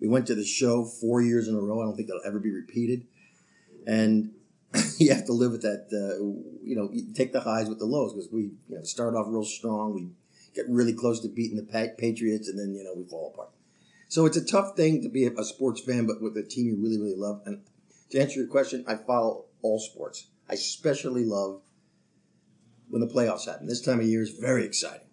We 0.00 0.08
went 0.08 0.26
to 0.28 0.34
the 0.34 0.44
show 0.44 0.84
four 0.84 1.20
years 1.20 1.46
in 1.46 1.54
a 1.54 1.60
row. 1.60 1.80
I 1.80 1.84
don't 1.84 1.94
think 1.94 2.08
that'll 2.08 2.22
ever 2.26 2.40
be 2.40 2.50
repeated, 2.50 3.06
and 3.86 4.32
you 4.98 5.12
have 5.12 5.26
to 5.26 5.32
live 5.32 5.52
with 5.52 5.62
that. 5.62 5.86
Uh, 5.92 6.24
you 6.64 6.74
know, 6.76 6.88
you 6.92 7.12
take 7.12 7.32
the 7.32 7.40
highs 7.40 7.68
with 7.68 7.78
the 7.78 7.84
lows 7.86 8.12
because 8.14 8.30
we 8.32 8.42
you 8.68 8.76
know 8.76 8.82
start 8.82 9.14
off 9.14 9.26
real 9.28 9.44
strong. 9.44 9.94
We 9.94 10.08
get 10.54 10.64
really 10.68 10.94
close 10.94 11.20
to 11.20 11.28
beating 11.28 11.56
the 11.56 11.90
Patriots, 11.98 12.48
and 12.48 12.58
then 12.58 12.74
you 12.74 12.82
know 12.84 12.94
we 12.96 13.04
fall 13.04 13.30
apart. 13.34 13.50
So 14.08 14.26
it's 14.26 14.36
a 14.36 14.44
tough 14.44 14.76
thing 14.76 15.02
to 15.02 15.08
be 15.08 15.26
a 15.26 15.44
sports 15.44 15.80
fan, 15.82 16.06
but 16.06 16.20
with 16.20 16.36
a 16.36 16.42
team 16.42 16.66
you 16.66 16.76
really 16.76 16.98
really 16.98 17.14
love. 17.16 17.42
And 17.44 17.60
to 18.10 18.18
answer 18.20 18.40
your 18.40 18.48
question, 18.48 18.84
I 18.88 18.96
follow 18.96 19.44
all 19.62 19.78
sports. 19.78 20.28
I 20.48 20.54
especially 20.54 21.24
love 21.24 21.60
when 22.90 23.00
the 23.00 23.06
playoffs 23.06 23.46
happen. 23.46 23.66
This 23.66 23.80
time 23.80 24.00
of 24.00 24.06
year 24.06 24.22
is 24.22 24.30
very 24.30 24.64
exciting. 24.64 25.06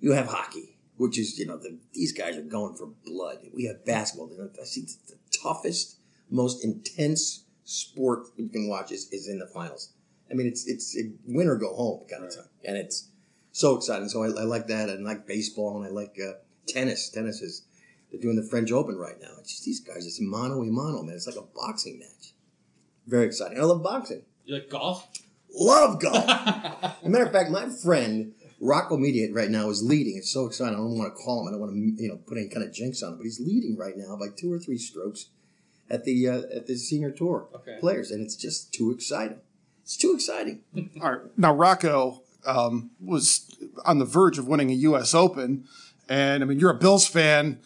You 0.00 0.12
have 0.12 0.28
hockey, 0.28 0.78
which 0.96 1.18
is 1.18 1.38
you 1.38 1.46
know 1.46 1.56
the, 1.56 1.78
these 1.92 2.12
guys 2.12 2.36
are 2.36 2.42
going 2.42 2.76
for 2.76 2.86
blood. 3.04 3.38
We 3.54 3.64
have 3.64 3.84
basketball. 3.84 4.30
I 4.60 4.64
see 4.64 4.82
the 5.08 5.16
toughest, 5.42 5.98
most 6.30 6.64
intense 6.64 7.44
sport 7.64 8.26
you 8.36 8.48
can 8.48 8.68
watch 8.68 8.92
is, 8.92 9.08
is 9.12 9.28
in 9.28 9.38
the 9.38 9.46
finals. 9.46 9.92
I 10.30 10.34
mean, 10.34 10.46
it's 10.46 10.66
it's 10.66 10.96
a 10.96 11.10
win 11.26 11.48
or 11.48 11.56
go 11.56 11.74
home 11.74 12.06
kind 12.08 12.24
of 12.24 12.34
time, 12.34 12.48
and 12.64 12.76
it's 12.76 13.08
so 13.52 13.76
exciting. 13.76 14.08
So 14.08 14.22
I, 14.22 14.28
I 14.28 14.44
like 14.44 14.68
that, 14.68 14.88
and 14.88 15.06
I 15.06 15.12
like 15.12 15.26
baseball, 15.26 15.76
and 15.76 15.86
I 15.86 15.90
like 15.90 16.16
uh, 16.22 16.34
tennis. 16.68 17.10
Tennis 17.10 17.40
is 17.40 17.66
they're 18.10 18.20
doing 18.20 18.36
the 18.36 18.48
French 18.48 18.72
Open 18.72 18.96
right 18.96 19.20
now. 19.20 19.32
It's 19.38 19.50
just 19.50 19.64
these 19.64 19.80
guys. 19.80 20.06
It's 20.06 20.20
mano 20.20 20.62
a 20.62 20.66
mano, 20.66 21.02
man. 21.02 21.14
It's 21.14 21.26
like 21.26 21.36
a 21.36 21.48
boxing 21.54 21.98
match. 21.98 22.32
Very 23.06 23.26
exciting. 23.26 23.58
I 23.58 23.62
love 23.62 23.82
boxing. 23.82 24.22
You 24.44 24.54
like 24.54 24.68
golf? 24.68 25.08
Love 25.54 26.00
golf. 26.00 26.24
As 26.28 26.92
a 27.04 27.08
matter 27.08 27.24
of 27.24 27.32
fact, 27.32 27.50
my 27.50 27.68
friend 27.68 28.32
Rocco 28.60 28.96
Mediate 28.96 29.34
right 29.34 29.50
now 29.50 29.68
is 29.70 29.82
leading. 29.82 30.16
It's 30.16 30.30
so 30.30 30.46
exciting. 30.46 30.74
I 30.74 30.78
don't 30.78 30.98
want 30.98 31.14
to 31.16 31.22
call 31.22 31.42
him. 31.42 31.48
I 31.48 31.50
don't 31.52 31.60
want 31.60 31.72
to 31.72 32.02
you 32.02 32.08
know 32.08 32.16
put 32.26 32.38
any 32.38 32.48
kind 32.48 32.64
of 32.66 32.72
jinx 32.72 33.02
on 33.02 33.12
him, 33.12 33.18
but 33.18 33.24
he's 33.24 33.40
leading 33.40 33.76
right 33.76 33.94
now 33.96 34.16
by 34.16 34.26
two 34.36 34.52
or 34.52 34.58
three 34.58 34.78
strokes 34.78 35.26
at 35.90 36.04
the 36.04 36.28
uh, 36.28 36.42
at 36.54 36.66
the 36.66 36.76
senior 36.76 37.10
tour 37.10 37.48
Okay. 37.54 37.76
players, 37.80 38.10
and 38.10 38.22
it's 38.22 38.36
just 38.36 38.72
too 38.72 38.90
exciting. 38.92 39.38
It's 39.82 39.96
too 39.96 40.12
exciting. 40.14 40.60
All 41.02 41.10
right. 41.10 41.20
Now, 41.36 41.52
Rocco 41.54 42.22
um, 42.46 42.90
was 43.00 43.50
on 43.84 43.98
the 43.98 44.04
verge 44.04 44.38
of 44.38 44.46
winning 44.46 44.70
a 44.70 44.74
U.S. 44.74 45.14
Open. 45.14 45.64
And 46.08 46.42
I 46.42 46.46
mean, 46.46 46.58
you're 46.60 46.70
a 46.70 46.74
Bills 46.78 47.06
fan. 47.06 47.58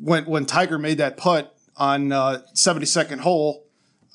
When, 0.00 0.24
when 0.24 0.44
Tiger 0.46 0.78
made 0.78 0.98
that 0.98 1.16
putt 1.16 1.56
on 1.76 2.10
uh, 2.12 2.42
72nd 2.54 3.20
hole, 3.20 3.64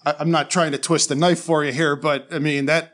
I, 0.06 0.15
I'm 0.20 0.32
not 0.32 0.50
trying 0.50 0.72
to 0.74 0.77
twist 0.77 1.08
the 1.10 1.15
knife 1.15 1.39
for 1.39 1.63
you 1.63 1.72
here, 1.72 1.96
but 1.96 2.27
I 2.32 2.39
mean, 2.39 2.65
that 2.65 2.92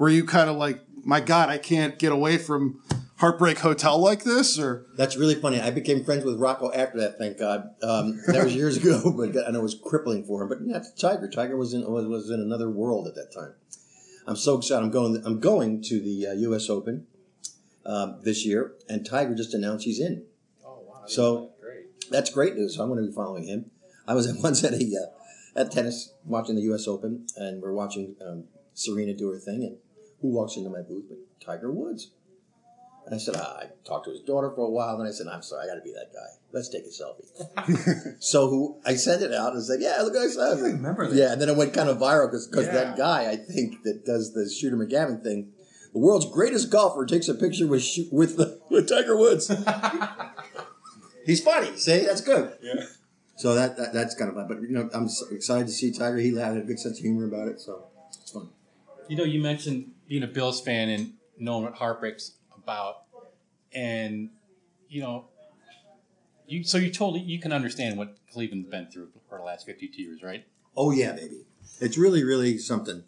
were 0.00 0.08
you 0.08 0.24
kind 0.24 0.48
of 0.48 0.56
like, 0.56 0.80
my 1.04 1.20
God, 1.20 1.50
I 1.50 1.58
can't 1.58 1.98
get 1.98 2.10
away 2.10 2.38
from 2.38 2.82
Heartbreak 3.18 3.58
Hotel 3.58 3.98
like 3.98 4.24
this? 4.24 4.58
Or 4.58 4.86
That's 4.96 5.14
really 5.14 5.34
funny. 5.34 5.60
I 5.60 5.70
became 5.70 6.02
friends 6.02 6.24
with 6.24 6.40
Rocco 6.40 6.72
after 6.72 6.98
that. 7.00 7.18
Thank 7.18 7.38
God. 7.38 7.68
Um, 7.82 8.18
that 8.26 8.42
was 8.42 8.56
years 8.56 8.76
ago, 8.82 9.12
but 9.14 9.36
and 9.36 9.54
it 9.54 9.62
was 9.62 9.74
crippling 9.74 10.24
for 10.24 10.42
him. 10.42 10.48
But 10.48 10.58
yeah, 10.62 10.78
it's 10.78 10.90
Tiger. 10.92 11.28
Tiger 11.28 11.56
was 11.56 11.74
in 11.74 11.82
was, 11.88 12.06
was 12.06 12.30
in 12.30 12.40
another 12.40 12.70
world 12.70 13.06
at 13.06 13.14
that 13.14 13.30
time. 13.32 13.52
I'm 14.26 14.36
so 14.36 14.56
excited. 14.56 14.82
I'm 14.82 14.90
going. 14.90 15.22
I'm 15.24 15.38
going 15.38 15.82
to 15.82 16.00
the 16.00 16.28
uh, 16.28 16.32
U.S. 16.32 16.70
Open 16.70 17.06
um, 17.84 18.20
this 18.22 18.46
year, 18.46 18.72
and 18.88 19.04
Tiger 19.04 19.34
just 19.34 19.52
announced 19.52 19.84
he's 19.84 20.00
in. 20.00 20.24
Oh 20.64 20.82
wow. 20.86 21.02
So- 21.06 21.50
great. 21.60 22.10
That's 22.10 22.30
great 22.30 22.56
news. 22.56 22.76
So 22.76 22.82
I'm 22.82 22.88
going 22.88 23.02
to 23.02 23.06
be 23.06 23.14
following 23.14 23.44
him. 23.44 23.70
I 24.08 24.14
was 24.14 24.26
at 24.34 24.42
once 24.42 24.64
at 24.64 24.72
a 24.72 24.76
uh, 24.76 25.60
at 25.60 25.70
tennis 25.70 26.14
watching 26.24 26.56
the 26.56 26.62
U.S. 26.62 26.88
Open, 26.88 27.26
and 27.36 27.60
we're 27.60 27.74
watching 27.74 28.16
um, 28.26 28.44
Serena 28.72 29.12
do 29.14 29.28
her 29.30 29.38
thing, 29.38 29.62
and 29.62 29.76
who 30.20 30.28
walks 30.28 30.56
into 30.56 30.70
my 30.70 30.82
booth 30.82 31.04
but 31.08 31.18
Tiger 31.44 31.70
Woods. 31.72 32.10
And 33.06 33.14
I 33.14 33.18
said, 33.18 33.34
ah, 33.38 33.58
I 33.60 33.64
talked 33.84 34.04
to 34.04 34.10
his 34.12 34.20
daughter 34.20 34.50
for 34.54 34.66
a 34.66 34.70
while, 34.70 35.00
and 35.00 35.08
I 35.08 35.10
said, 35.10 35.26
I'm 35.26 35.42
sorry, 35.42 35.64
I 35.64 35.68
got 35.68 35.76
to 35.76 35.80
be 35.80 35.92
that 35.94 36.12
guy. 36.12 36.28
Let's 36.52 36.68
take 36.68 36.84
a 36.84 36.88
selfie. 36.90 38.14
so 38.22 38.48
who 38.50 38.76
I 38.84 38.94
sent 38.94 39.22
it 39.22 39.32
out 39.32 39.54
and 39.54 39.64
said, 39.64 39.78
yeah, 39.80 40.00
look, 40.02 40.14
I 40.14 40.26
said, 40.28 40.58
I 40.58 40.60
remember 40.60 41.08
that. 41.08 41.16
yeah, 41.16 41.32
and 41.32 41.40
then 41.40 41.48
it 41.48 41.56
went 41.56 41.72
kind 41.72 41.88
of 41.88 41.96
viral 41.96 42.30
because 42.30 42.66
Yeah. 42.66 42.72
that 42.72 42.96
guy 42.98 43.30
I 43.30 43.36
think 43.36 43.82
that 43.84 44.04
does 44.04 44.34
the 44.34 44.48
Shooter 44.48 44.76
McGavin 44.76 45.22
thing, 45.22 45.50
the 45.92 45.98
world's 45.98 46.30
greatest 46.30 46.70
golfer 46.70 47.04
takes 47.06 47.26
a 47.28 47.34
picture 47.34 47.66
with 47.66 47.84
with 48.12 48.36
the, 48.36 48.60
with 48.70 48.88
Tiger 48.88 49.16
Woods. 49.16 49.48
He's 51.26 51.42
funny. 51.42 51.76
See, 51.76 52.04
that's 52.04 52.20
good. 52.20 52.52
Yeah. 52.62 52.84
So 53.36 53.54
that, 53.54 53.76
that 53.76 53.92
that's 53.92 54.14
kind 54.14 54.28
of 54.28 54.36
fun. 54.36 54.46
But 54.48 54.62
you 54.62 54.68
know, 54.70 54.88
I'm 54.92 55.08
excited 55.30 55.66
to 55.66 55.72
see 55.72 55.90
Tiger. 55.90 56.18
He 56.18 56.36
had 56.36 56.56
a 56.56 56.60
good 56.60 56.78
sense 56.78 56.98
of 56.98 57.02
humor 57.04 57.24
about 57.26 57.48
it, 57.48 57.60
so 57.60 57.84
it's 58.20 58.30
fun. 58.30 58.50
You 59.08 59.16
know, 59.16 59.24
you 59.24 59.40
mentioned 59.40 59.90
being 60.10 60.24
a 60.24 60.26
Bills 60.26 60.60
fan 60.60 60.88
and 60.88 61.12
knowing 61.38 61.62
what 61.62 61.74
heartbreak's 61.74 62.32
about, 62.58 63.04
and 63.72 64.28
you 64.88 65.00
know, 65.00 65.26
you 66.48 66.64
so 66.64 66.78
you 66.78 66.90
totally 66.90 67.20
you 67.20 67.40
can 67.40 67.52
understand 67.52 67.96
what 67.96 68.16
Cleveland's 68.30 68.68
been 68.68 68.88
through 68.88 69.08
for 69.28 69.38
the 69.38 69.44
last 69.44 69.64
fifty-two 69.64 70.02
years, 70.02 70.22
right? 70.22 70.44
Oh 70.76 70.90
yeah, 70.90 71.12
baby. 71.12 71.46
It's 71.80 71.96
really, 71.96 72.24
really 72.24 72.58
something. 72.58 73.04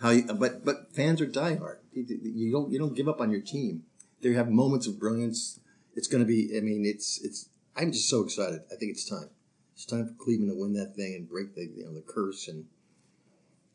How 0.00 0.10
you, 0.10 0.22
but 0.22 0.64
but 0.64 0.94
fans 0.94 1.20
are 1.20 1.26
diehard. 1.26 1.78
You, 1.92 2.52
don't 2.52 2.70
you 2.70 2.78
don't 2.78 2.94
give 2.94 3.08
up 3.08 3.20
on 3.20 3.30
your 3.30 3.40
team. 3.40 3.82
They 4.22 4.32
have 4.34 4.48
moments 4.48 4.86
of 4.86 5.00
brilliance. 5.00 5.58
It's 5.96 6.06
going 6.06 6.22
to 6.22 6.26
be. 6.26 6.56
I 6.56 6.60
mean, 6.60 6.84
it's 6.86 7.20
it's. 7.24 7.48
I'm 7.76 7.90
just 7.90 8.08
so 8.08 8.22
excited. 8.22 8.60
I 8.72 8.76
think 8.76 8.92
it's 8.92 9.08
time. 9.08 9.30
It's 9.74 9.84
time 9.84 10.06
for 10.06 10.14
Cleveland 10.14 10.52
to 10.52 10.56
win 10.56 10.74
that 10.74 10.94
thing 10.94 11.14
and 11.16 11.28
break 11.28 11.56
the 11.56 11.62
you 11.62 11.84
know 11.84 11.92
the 11.92 12.02
curse 12.02 12.46
and 12.46 12.66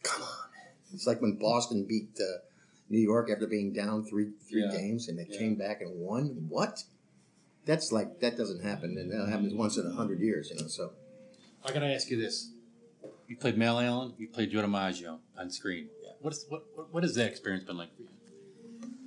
come 0.03 0.21
on. 0.21 0.29
It's 0.93 1.07
like 1.07 1.21
when 1.21 1.37
Boston 1.37 1.85
beat 1.87 2.17
uh, 2.19 2.39
New 2.91 2.99
York 2.99 3.29
after 3.31 3.47
being 3.47 3.71
down 3.73 4.03
three 4.05 4.31
three 4.49 4.61
Yeah. 4.63 4.71
games 4.77 5.07
and 5.07 5.17
they 5.17 5.25
Yeah. 5.29 5.37
came 5.39 5.55
back 5.55 5.81
and 5.81 5.99
won. 5.99 6.45
What? 6.49 6.83
That's 7.65 7.91
like 7.91 8.19
that 8.19 8.35
doesn't 8.37 8.61
happen, 8.61 8.97
and 8.97 9.09
that 9.11 9.29
happens 9.29 9.53
once 9.53 9.77
in 9.77 9.85
a 9.85 9.91
hundred 9.93 10.19
years. 10.19 10.49
You 10.49 10.57
know, 10.61 10.67
so 10.67 10.91
I 11.63 11.71
gotta 11.71 11.85
ask 11.87 12.09
you 12.11 12.17
this: 12.17 12.51
You 13.27 13.37
played 13.37 13.57
Mel 13.57 13.79
Allen, 13.79 14.13
you 14.17 14.27
played 14.27 14.51
Joe 14.51 14.61
DiMaggio 14.63 15.19
on 15.37 15.49
screen. 15.51 15.89
Yeah. 16.03 16.09
What's 16.19 16.45
what 16.49 16.65
what 16.75 16.93
what 16.93 17.03
has 17.03 17.15
that 17.15 17.27
experience 17.29 17.63
been 17.63 17.77
like 17.77 17.95
for 17.95 18.01
you? 18.03 18.09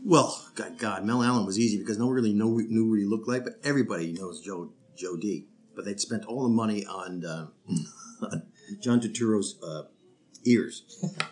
Well, 0.05 0.47
God, 0.55 0.79
God, 0.79 1.05
Mel 1.05 1.23
Allen 1.23 1.47
was 1.47 1.59
easy 1.59 1.79
because 1.79 1.99
no 1.99 2.07
one 2.07 2.15
really 2.15 2.35
know, 2.35 2.59
knew 2.59 2.89
what 2.91 2.99
he 2.99 3.07
looked 3.07 3.27
like, 3.27 3.43
but 3.45 3.55
everybody 3.65 4.13
knows 4.13 4.41
Joe 4.41 4.71
Joe 4.97 5.17
D. 5.17 5.47
But 5.75 5.85
they'd 5.85 5.99
spent 6.01 6.25
all 6.27 6.43
the 6.45 6.49
money 6.51 6.85
on, 6.87 7.25
uh, 7.25 7.49
on 8.23 8.43
John 8.81 9.01
Turturro's 9.01 9.61
uh, 9.63 9.85
ears 10.45 10.85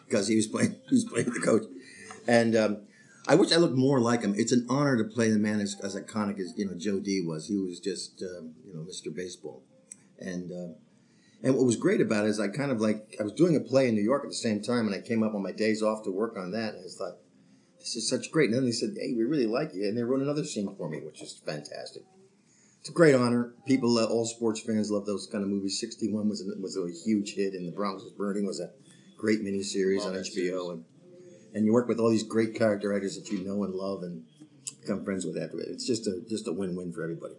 because 0.08 0.26
he 0.28 0.36
was 0.36 0.46
playing 0.48 0.72
he 0.88 0.94
was 0.96 1.04
playing 1.04 1.30
the 1.32 1.40
coach, 1.40 1.62
and 2.26 2.56
um, 2.56 2.82
I 3.28 3.34
wish 3.34 3.52
I 3.52 3.56
looked 3.56 3.76
more 3.76 4.00
like 4.00 4.22
him. 4.22 4.34
It's 4.36 4.52
an 4.52 4.66
honor 4.68 4.96
to 4.96 5.04
play 5.04 5.30
the 5.30 5.38
man 5.38 5.60
as, 5.60 5.76
as 5.82 5.94
iconic 5.94 6.38
as 6.40 6.54
you 6.56 6.66
know 6.66 6.74
Joe 6.76 7.00
D 7.00 7.22
was. 7.26 7.48
He 7.48 7.56
was 7.56 7.80
just 7.80 8.22
um, 8.22 8.54
you 8.66 8.74
know 8.74 8.80
Mr. 8.80 9.14
Baseball, 9.14 9.62
and 10.18 10.50
uh, 10.50 10.74
and 11.42 11.54
what 11.54 11.66
was 11.66 11.76
great 11.76 12.00
about 12.00 12.24
it 12.24 12.28
is 12.28 12.40
I 12.40 12.48
kind 12.48 12.70
of 12.70 12.80
like 12.80 13.16
I 13.20 13.22
was 13.22 13.32
doing 13.32 13.56
a 13.56 13.60
play 13.60 13.88
in 13.88 13.94
New 13.94 14.02
York 14.02 14.24
at 14.24 14.30
the 14.30 14.36
same 14.36 14.62
time, 14.62 14.86
and 14.86 14.94
I 14.94 15.00
came 15.00 15.22
up 15.22 15.34
on 15.34 15.42
my 15.42 15.52
days 15.52 15.82
off 15.82 16.04
to 16.04 16.10
work 16.10 16.36
on 16.36 16.52
that, 16.52 16.74
and 16.74 16.84
I 16.84 16.88
thought 16.88 17.18
this 17.82 17.96
is 17.96 18.08
such 18.08 18.30
great. 18.30 18.50
And 18.50 18.54
then 18.54 18.64
they 18.64 18.72
said, 18.72 18.90
hey, 18.96 19.12
we 19.12 19.24
really 19.24 19.46
like 19.46 19.74
you. 19.74 19.86
And 19.86 19.96
they 19.98 20.02
wrote 20.02 20.22
another 20.22 20.44
scene 20.44 20.72
for 20.76 20.88
me, 20.88 21.00
which 21.00 21.20
is 21.20 21.40
fantastic. 21.44 22.02
It's 22.80 22.88
a 22.88 22.92
great 22.92 23.14
honor. 23.14 23.54
People, 23.66 23.98
uh, 23.98 24.06
all 24.06 24.24
sports 24.24 24.60
fans 24.60 24.90
love 24.90 25.06
those 25.06 25.28
kind 25.30 25.44
of 25.44 25.50
movies. 25.50 25.78
61 25.80 26.28
was 26.28 26.40
a, 26.42 26.60
was 26.60 26.76
a 26.76 26.88
huge 27.04 27.34
hit, 27.34 27.54
and 27.54 27.66
The 27.66 27.72
Bronx 27.72 28.02
was 28.02 28.12
Burning 28.12 28.46
was 28.46 28.60
a 28.60 28.70
great 29.16 29.40
miniseries 29.40 30.00
Love 30.00 30.14
on 30.14 30.20
HBO. 30.20 30.24
series. 30.24 30.52
And, 30.70 30.84
and 31.54 31.64
you 31.64 31.72
work 31.72 31.88
with 31.88 31.98
all 31.98 32.10
these 32.10 32.22
great 32.22 32.54
character 32.54 32.94
actors 32.94 33.16
that 33.16 33.30
you 33.30 33.44
know 33.44 33.64
and 33.64 33.74
love 33.74 34.02
and 34.02 34.24
become 34.80 35.04
friends 35.04 35.24
with 35.24 35.36
after 35.36 35.60
it. 35.60 35.68
It's 35.68 35.86
just 35.86 36.06
a, 36.06 36.20
just 36.28 36.48
a 36.48 36.52
win-win 36.52 36.92
for 36.92 37.02
everybody. 37.02 37.34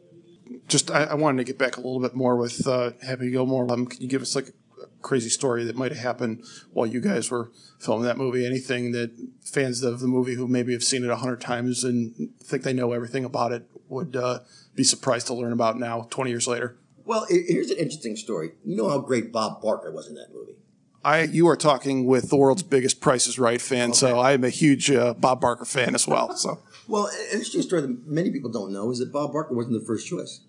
just 0.68 0.92
I, 0.92 1.04
I 1.06 1.14
wanted 1.16 1.38
to 1.38 1.44
get 1.44 1.58
back 1.58 1.78
a 1.78 1.82
little 1.82 2.00
bit 2.00 2.16
more 2.16 2.36
with 2.36 2.66
uh, 2.68 2.92
Happy 3.06 3.32
Gilmore. 3.32 3.72
Um, 3.72 3.86
can 3.86 4.02
you 4.02 4.08
give 4.08 4.22
us 4.22 4.36
like 4.36 4.50
a 4.82 4.88
crazy 5.02 5.30
story 5.30 5.64
that 5.66 5.76
might 5.76 5.92
have 5.92 6.02
happened 6.02 6.44
while 6.72 6.86
you 6.86 7.02
guys 7.02 7.32
were 7.32 7.52
filming 7.80 8.06
that 8.06 8.18
movie? 8.18 8.46
Anything 8.46 8.92
that 8.92 9.12
fans 9.44 9.84
of 9.84 10.00
the 10.00 10.08
movie 10.08 10.36
who 10.36 10.48
maybe 10.48 10.74
have 10.74 10.84
seen 10.84 11.04
it 11.04 11.10
a 11.10 11.18
hundred 11.18 11.42
times 11.42 11.84
and 11.84 12.30
think 12.42 12.64
they 12.64 12.74
know 12.74 12.92
everything 12.94 13.26
about 13.26 13.52
it 13.52 13.70
would 13.90 14.16
uh, 14.16 14.40
be 14.76 14.84
surprised 14.84 15.28
to 15.28 15.34
learn 15.34 15.54
about 15.54 15.78
now, 15.78 16.08
twenty 16.10 16.32
years 16.32 16.48
later? 16.48 16.78
Well, 17.06 17.26
here's 17.30 17.70
an 17.70 17.78
interesting 17.78 18.16
story. 18.16 18.52
You 18.64 18.78
know 18.78 18.90
how 18.90 19.00
great 19.00 19.34
Bob 19.34 19.62
Barker 19.62 19.92
was 19.92 20.08
in 20.08 20.16
that 20.16 20.28
movie. 20.34 20.56
I 21.04 21.24
you 21.24 21.48
are 21.48 21.58
talking 21.58 22.06
with 22.06 22.30
the 22.30 22.38
world's 22.38 22.64
biggest 22.64 23.02
Price 23.02 23.28
is 23.28 23.38
Right 23.38 23.62
fan, 23.62 23.94
so 23.94 24.20
I 24.20 24.34
am 24.34 24.44
a 24.44 24.50
huge 24.50 24.90
uh, 24.90 25.14
Bob 25.14 25.42
Barker 25.42 25.66
fan 25.66 25.96
as 25.96 26.08
well. 26.08 26.36
So 26.36 26.60
Well, 26.88 27.08
an 27.08 27.14
interesting 27.32 27.62
story 27.62 27.82
that 27.82 28.08
many 28.08 28.32
people 28.32 28.50
don't 28.50 28.72
know 28.72 28.90
is 28.92 29.00
that 29.00 29.12
Bob 29.12 29.34
Barker 29.34 29.54
wasn't 29.54 29.80
the 29.80 29.86
first 29.86 30.08
choice. 30.08 30.42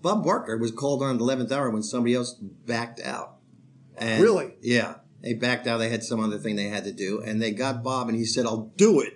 Bob 0.00 0.24
Barker 0.24 0.56
was 0.56 0.70
called 0.70 1.02
on 1.02 1.18
the 1.18 1.24
11th 1.24 1.50
hour 1.50 1.70
when 1.70 1.82
somebody 1.82 2.14
else 2.14 2.34
backed 2.34 3.00
out. 3.00 3.36
And 3.96 4.22
Really? 4.22 4.54
Yeah. 4.60 4.96
They 5.22 5.34
backed 5.34 5.66
out. 5.66 5.78
They 5.78 5.88
had 5.88 6.04
some 6.04 6.20
other 6.20 6.38
thing 6.38 6.54
they 6.54 6.68
had 6.68 6.84
to 6.84 6.92
do. 6.92 7.20
And 7.20 7.42
they 7.42 7.50
got 7.50 7.82
Bob, 7.82 8.08
and 8.08 8.16
he 8.16 8.24
said, 8.24 8.46
I'll 8.46 8.72
do 8.76 9.00
it. 9.00 9.14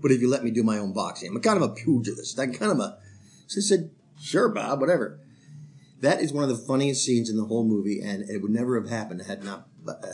But 0.00 0.10
if 0.10 0.20
you 0.20 0.28
let 0.28 0.42
me 0.42 0.50
do 0.50 0.62
my 0.62 0.78
own 0.78 0.92
boxing, 0.92 1.30
I'm 1.30 1.40
kind 1.40 1.56
of 1.56 1.62
a 1.62 1.72
pugilist. 1.72 2.38
I'm 2.38 2.52
kind 2.52 2.72
of 2.72 2.78
a. 2.80 2.98
So 3.46 3.56
he 3.56 3.60
said, 3.60 3.90
sure, 4.20 4.48
Bob, 4.48 4.80
whatever. 4.80 5.20
That 6.04 6.20
is 6.20 6.34
one 6.34 6.44
of 6.44 6.50
the 6.50 6.62
funniest 6.62 7.02
scenes 7.02 7.30
in 7.30 7.36
the 7.38 7.46
whole 7.46 7.64
movie, 7.64 8.00
and 8.02 8.28
it 8.28 8.42
would 8.42 8.50
never 8.50 8.78
have 8.78 8.90
happened 8.90 9.22
had 9.22 9.42
not 9.42 9.68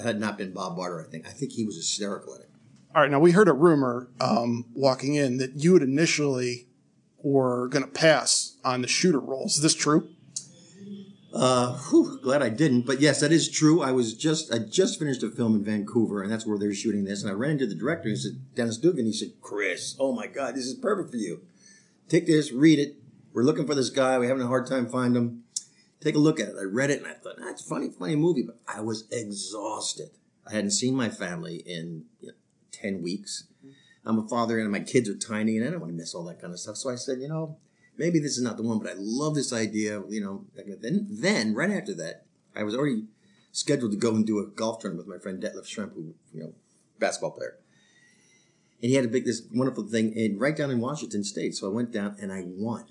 had 0.05 0.21
not 0.21 0.39
been 0.39 0.53
Bob 0.53 0.77
Barker, 0.77 1.05
I 1.05 1.11
think. 1.11 1.27
I 1.27 1.31
think 1.31 1.51
he 1.53 1.65
was 1.65 1.75
hysterical 1.75 2.35
in 2.35 2.43
it. 2.43 2.49
All 2.95 3.03
right, 3.03 3.11
now 3.11 3.19
we 3.19 3.33
heard 3.33 3.49
a 3.49 3.53
rumor 3.53 4.09
um, 4.21 4.67
walking 4.73 5.15
in 5.15 5.39
that 5.39 5.57
you 5.57 5.75
had 5.75 5.83
initially 5.83 6.69
were 7.23 7.67
going 7.69 7.85
to 7.85 7.91
pass 7.91 8.57
on 8.65 8.83
the 8.83 8.89
shooter 8.89 9.19
role. 9.19 9.47
Is 9.47 9.61
this 9.63 9.75
true? 9.75 10.09
Uh, 11.35 11.77
whew, 11.89 12.21
glad 12.23 12.41
I 12.41 12.51
didn't. 12.51 12.83
But 12.83 13.01
yes, 13.01 13.19
that 13.21 13.33
is 13.33 13.49
true. 13.49 13.83
I 13.83 13.91
was 13.91 14.15
just 14.15 14.55
I 14.55 14.59
just 14.59 14.97
finished 14.99 15.25
a 15.25 15.29
film 15.29 15.57
in 15.57 15.65
Vancouver, 15.65 16.23
and 16.23 16.31
that's 16.31 16.47
where 16.47 16.57
they're 16.57 16.73
shooting 16.73 17.03
this. 17.03 17.23
And 17.23 17.31
I 17.31 17.35
ran 17.35 17.53
into 17.53 17.67
the 17.67 17.75
director. 17.75 18.09
He 18.09 18.15
said, 18.15 18.55
Dennis 18.55 18.79
Dugan. 18.79 19.07
He 19.07 19.13
said, 19.13 19.33
Chris, 19.41 19.97
oh 19.99 20.13
my 20.13 20.29
God, 20.29 20.55
this 20.55 20.67
is 20.67 20.75
perfect 20.75 21.11
for 21.11 21.17
you. 21.17 21.43
Take 22.09 22.29
this, 22.29 22.53
read 22.53 22.79
it. 22.79 22.95
We're 23.33 23.43
looking 23.43 23.67
for 23.67 23.75
this 23.75 23.91
guy. 23.91 24.19
We're 24.19 24.29
having 24.29 24.43
a 24.43 24.49
hard 24.49 24.67
time 24.67 24.89
finding 24.89 25.23
him. 25.23 25.45
Take 26.01 26.15
a 26.15 26.19
look 26.19 26.41
at 26.41 26.49
it. 26.49 26.55
I 26.59 26.65
read 26.65 26.91
it, 26.91 26.99
and 26.99 27.07
I 27.07 27.15
thought, 27.15 27.37
that's 27.39 27.63
ah, 27.67 27.75
funny, 27.75 27.91
funny 27.91 28.17
movie. 28.17 28.43
But 28.43 28.59
I 28.67 28.81
was 28.81 29.05
exhausted. 29.11 30.11
I 30.47 30.53
hadn't 30.53 30.71
seen 30.71 30.95
my 30.95 31.11
family 31.11 31.63
in 31.67 32.05
you 32.21 32.29
know, 32.29 32.35
ten 32.73 33.03
weeks. 33.03 33.45
I'm 34.05 34.19
a 34.19 34.27
father, 34.27 34.59
and 34.59 34.73
my 34.73 34.81
kids 34.81 35.09
are 35.11 35.17
tiny, 35.17 35.59
and 35.59 35.67
I 35.67 35.71
don't 35.71 35.81
want 35.81 35.93
to 35.93 35.97
miss 35.97 36.15
all 36.15 36.25
that 36.25 36.41
kind 36.41 36.53
of 36.53 36.59
stuff. 36.59 36.77
So 36.77 36.91
I 36.91 36.95
said, 36.95 37.21
you 37.21 37.29
know 37.29 37.59
maybe 38.01 38.19
this 38.19 38.39
is 38.39 38.43
not 38.43 38.57
the 38.57 38.63
one, 38.63 38.79
but 38.79 38.91
I 38.91 38.95
love 38.97 39.35
this 39.35 39.53
idea. 39.53 40.03
You 40.09 40.21
know, 40.23 40.45
then 40.81 41.07
then 41.09 41.55
right 41.55 41.71
after 41.71 41.95
that, 41.95 42.25
I 42.57 42.65
was 42.65 42.75
already 42.75 43.05
scheduled 43.53 43.93
to 43.93 43.99
go 43.99 44.15
and 44.15 44.27
do 44.27 44.39
a 44.41 44.47
golf 44.47 44.81
tournament 44.81 45.07
with 45.07 45.17
my 45.17 45.23
friend 45.23 45.41
Detlef 45.41 45.67
Schrempf, 45.67 45.95
who 45.95 46.15
you 46.33 46.43
know, 46.43 46.55
basketball 46.99 47.33
player. 47.33 47.59
And 48.83 48.89
he 48.89 48.95
had 48.97 49.05
a 49.05 49.09
big 49.09 49.27
this 49.27 49.43
wonderful 49.53 49.85
thing 49.85 50.15
in 50.15 50.39
right 50.39 50.57
down 50.57 50.71
in 50.71 50.81
Washington 50.81 51.23
State. 51.23 51.55
So 51.55 51.71
I 51.71 51.73
went 51.73 51.93
down 51.93 52.17
and 52.21 52.33
I 52.33 52.45
won. 52.47 52.87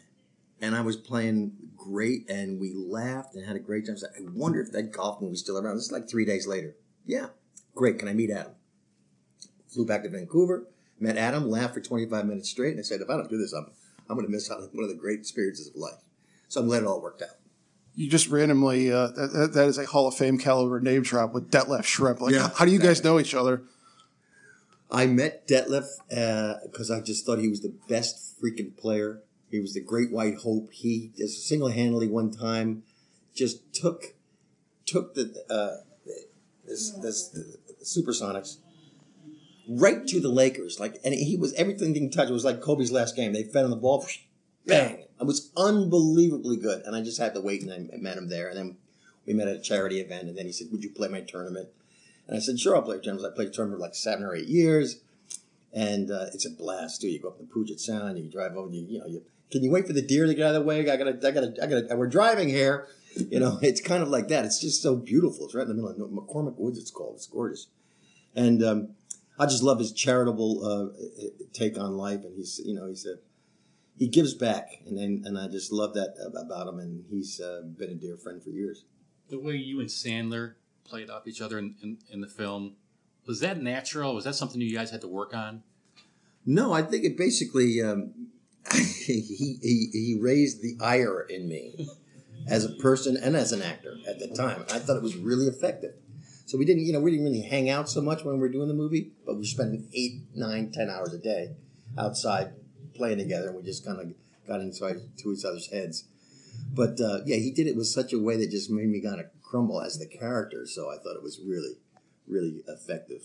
And 0.61 0.75
I 0.75 0.81
was 0.81 0.97
playing 0.97 1.53
great 1.77 2.29
and 2.29 2.59
we 2.59 2.73
laughed 2.73 3.35
and 3.35 3.45
had 3.45 3.55
a 3.55 3.59
great 3.59 3.85
time. 3.85 3.97
So 3.97 4.07
I 4.07 4.21
wonder 4.33 4.61
if 4.61 4.71
that 4.73 4.91
golf 4.91 5.21
movie's 5.21 5.39
still 5.39 5.57
around. 5.57 5.75
This 5.75 5.85
is 5.85 5.91
like 5.91 6.09
three 6.09 6.25
days 6.25 6.47
later. 6.47 6.75
Yeah. 7.05 7.27
Great. 7.75 7.97
Can 7.97 8.07
I 8.07 8.13
meet 8.13 8.29
Adam? 8.29 8.53
Flew 9.67 9.85
back 9.85 10.03
to 10.03 10.09
Vancouver, 10.09 10.67
met 10.99 11.17
Adam, 11.17 11.49
laughed 11.49 11.75
for 11.75 11.81
25 11.81 12.25
minutes 12.25 12.49
straight, 12.49 12.71
and 12.71 12.79
I 12.79 12.81
said, 12.81 13.01
if 13.01 13.09
I 13.09 13.13
don't 13.13 13.29
do 13.29 13.37
this, 13.37 13.53
I'm 13.53 13.67
I'm 14.09 14.15
going 14.15 14.25
to 14.25 14.31
miss 14.31 14.49
out 14.49 14.57
on 14.57 14.69
one 14.73 14.83
of 14.83 14.89
the 14.89 14.95
great 14.95 15.19
experiences 15.19 15.67
of 15.67 15.75
life. 15.75 16.01
So 16.47 16.61
I'm 16.61 16.67
glad 16.67 16.81
it 16.81 16.87
all 16.87 17.01
worked 17.01 17.21
out. 17.21 17.37
You 17.95 18.09
just 18.09 18.27
randomly, 18.29 18.91
uh, 18.91 19.07
that, 19.07 19.51
that 19.53 19.67
is 19.67 19.77
a 19.77 19.85
Hall 19.85 20.07
of 20.07 20.15
Fame 20.15 20.37
caliber 20.37 20.79
name 20.79 21.03
drop 21.03 21.33
with 21.33 21.51
Detlef 21.51 21.81
Schrempf. 21.81 22.19
Like, 22.19 22.33
yeah, 22.33 22.49
how 22.55 22.65
do 22.65 22.71
you 22.71 22.79
guys 22.79 23.03
know 23.03 23.19
each 23.19 23.35
other? 23.35 23.63
I 24.89 25.05
met 25.05 25.47
Detlef 25.47 25.85
because 26.63 26.89
uh, 26.89 26.97
I 26.97 27.01
just 27.01 27.25
thought 27.25 27.37
he 27.39 27.49
was 27.49 27.61
the 27.61 27.75
best 27.87 28.41
freaking 28.41 28.75
player. 28.75 29.21
He 29.49 29.59
was 29.59 29.73
the 29.73 29.81
great 29.81 30.11
white 30.11 30.37
hope. 30.37 30.71
He 30.71 31.11
just 31.17 31.47
single 31.47 31.69
handedly 31.69 32.07
one 32.07 32.31
time 32.31 32.83
just 33.33 33.73
took 33.73 34.15
took 34.85 35.15
the 35.15 35.45
uh, 35.49 35.83
this, 36.65 36.91
this 36.91 37.29
the 37.29 37.57
Supersonics 37.83 38.57
right 39.69 40.05
to 40.07 40.19
the 40.19 40.29
Lakers. 40.29 40.79
Like, 40.79 40.99
and 41.03 41.13
he 41.13 41.37
was 41.37 41.53
everything 41.53 41.93
he 41.93 42.09
touched. 42.09 42.29
It 42.29 42.33
was 42.33 42.45
like 42.45 42.61
Kobe's 42.61 42.91
last 42.91 43.15
game. 43.15 43.33
They 43.33 43.43
fed 43.43 43.65
him 43.65 43.71
the 43.71 43.77
ball, 43.77 44.05
bang! 44.65 45.05
It 45.19 45.25
was 45.25 45.51
unbelievably 45.55 46.57
good. 46.57 46.83
And 46.85 46.95
I 46.95 47.01
just 47.01 47.19
had 47.19 47.33
to 47.35 47.41
wait, 47.41 47.61
and 47.61 47.71
I 47.71 47.97
met 47.97 48.17
him 48.17 48.29
there. 48.29 48.49
And 48.49 48.57
then 48.57 48.77
we 49.25 49.33
met 49.33 49.47
at 49.47 49.57
a 49.57 49.61
charity 49.61 49.99
event, 49.99 50.27
and 50.27 50.37
then 50.37 50.45
he 50.45 50.51
said, 50.51 50.67
"Would 50.71 50.83
you 50.83 50.89
play 50.89 51.07
my 51.07 51.21
tournament?" 51.21 51.69
And 52.27 52.35
I 52.35 52.39
said, 52.39 52.59
"Sure, 52.59 52.75
I'll 52.75 52.81
play 52.81 52.97
a 52.97 52.99
tournament." 52.99 53.31
I 53.31 53.35
played 53.35 53.49
a 53.49 53.51
tournament 53.51 53.79
for 53.79 53.85
like 53.85 53.95
seven 53.95 54.25
or 54.25 54.35
eight 54.35 54.47
years, 54.47 55.01
and 55.71 56.09
uh, 56.09 56.27
it's 56.33 56.45
a 56.45 56.51
blast 56.51 57.01
too. 57.01 57.09
You 57.09 57.19
go 57.19 57.29
up 57.29 57.37
to 57.37 57.45
Puget 57.45 57.79
Sound, 57.79 58.17
you 58.17 58.29
drive 58.29 58.55
over, 58.55 58.73
you, 58.73 58.85
you 58.87 58.99
know, 58.99 59.07
you 59.07 59.23
can 59.51 59.63
you 59.63 59.71
wait 59.71 59.87
for 59.87 59.93
the 59.93 60.01
deer 60.01 60.25
to 60.25 60.33
get 60.33 60.45
out 60.45 60.55
of 60.55 60.61
the 60.61 60.67
way? 60.67 60.79
I 60.79 60.97
gotta, 60.97 61.11
I 61.11 61.31
gotta, 61.31 61.53
I 61.61 61.67
gotta. 61.67 61.95
We're 61.95 62.07
driving 62.07 62.49
here. 62.49 62.87
You 63.15 63.39
know, 63.39 63.59
it's 63.61 63.81
kind 63.81 64.03
of 64.03 64.09
like 64.09 64.27
that. 64.27 64.45
It's 64.45 64.59
just 64.59 64.81
so 64.81 64.95
beautiful. 64.95 65.45
It's 65.45 65.55
right 65.55 65.63
in 65.63 65.69
the 65.69 65.73
middle 65.73 65.89
of 65.89 66.11
McCormick 66.11 66.57
Woods. 66.57 66.77
It's 66.77 66.91
called. 66.91 67.15
It's 67.15 67.27
gorgeous, 67.27 67.67
and 68.35 68.63
um, 68.63 68.89
I 69.37 69.45
just 69.45 69.63
love 69.63 69.79
his 69.79 69.91
charitable 69.91 70.63
uh, 70.63 71.29
take 71.53 71.77
on 71.77 71.97
life, 71.97 72.23
and 72.23 72.35
he's 72.35 72.61
you 72.63 72.75
know 72.75 72.87
he's 72.87 73.05
a 73.05 73.15
he 73.97 74.07
gives 74.07 74.33
back, 74.33 74.69
and 74.85 74.97
and, 74.97 75.25
and 75.25 75.37
I 75.37 75.47
just 75.47 75.71
love 75.71 75.93
that 75.95 76.15
about 76.33 76.67
him, 76.67 76.79
and 76.79 77.03
he's 77.09 77.41
uh, 77.41 77.61
been 77.77 77.89
a 77.89 77.95
dear 77.95 78.15
friend 78.17 78.41
for 78.41 78.49
years. 78.49 78.85
The 79.29 79.39
way 79.39 79.55
you 79.55 79.79
and 79.79 79.89
Sandler 79.89 80.53
played 80.85 81.09
off 81.09 81.27
each 81.27 81.41
other 81.41 81.59
in, 81.59 81.75
in, 81.83 81.97
in 82.11 82.21
the 82.21 82.27
film 82.27 82.75
was 83.29 83.41
that 83.41 83.61
natural? 83.61 84.15
Was 84.15 84.23
that 84.23 84.33
something 84.33 84.59
you 84.59 84.75
guys 84.75 84.89
had 84.89 85.01
to 85.01 85.07
work 85.07 85.35
on? 85.35 85.61
No, 86.47 86.73
I 86.73 86.81
think 86.81 87.05
it 87.05 87.15
basically 87.15 87.79
um, 87.79 88.29
he, 88.73 89.21
he 89.21 89.89
he 89.91 90.17
raised 90.21 90.61
the 90.61 90.77
ire 90.81 91.21
in 91.21 91.47
me 91.47 91.89
as 92.47 92.65
a 92.65 92.69
person 92.69 93.17
and 93.17 93.35
as 93.35 93.51
an 93.51 93.61
actor 93.61 93.95
at 94.07 94.19
the 94.19 94.27
time. 94.27 94.65
I 94.71 94.79
thought 94.79 94.97
it 94.97 95.03
was 95.03 95.15
really 95.15 95.47
effective. 95.47 95.95
So 96.45 96.57
we 96.57 96.65
didn't, 96.65 96.83
you 96.85 96.93
know, 96.93 96.99
we 96.99 97.11
didn't 97.11 97.25
really 97.25 97.41
hang 97.41 97.69
out 97.69 97.89
so 97.89 98.01
much 98.01 98.23
when 98.23 98.35
we 98.35 98.41
were 98.41 98.49
doing 98.49 98.67
the 98.67 98.73
movie, 98.73 99.11
but 99.25 99.33
we 99.33 99.41
were 99.41 99.45
spending 99.45 99.87
eight, 99.93 100.21
nine, 100.33 100.71
ten 100.71 100.89
hours 100.89 101.13
a 101.13 101.19
day 101.19 101.51
outside 101.97 102.53
playing 102.95 103.19
together, 103.19 103.49
and 103.49 103.55
we 103.55 103.61
just 103.61 103.85
kind 103.85 103.99
of 103.99 104.13
got 104.47 104.59
inside 104.59 104.97
to 105.17 105.31
each 105.31 105.45
other's 105.45 105.71
heads. 105.71 106.05
But 106.73 106.99
uh, 106.99 107.19
yeah, 107.25 107.37
he 107.37 107.51
did 107.51 107.67
it 107.67 107.75
with 107.75 107.87
such 107.87 108.13
a 108.13 108.19
way 108.19 108.35
that 108.37 108.49
just 108.49 108.69
made 108.71 108.89
me 108.89 108.99
kind 108.99 109.19
of 109.19 109.27
crumble 109.43 109.81
as 109.81 109.99
the 109.99 110.07
character. 110.07 110.65
So 110.65 110.89
I 110.89 110.97
thought 110.97 111.15
it 111.15 111.23
was 111.23 111.39
really, 111.39 111.77
really 112.27 112.63
effective. 112.67 113.21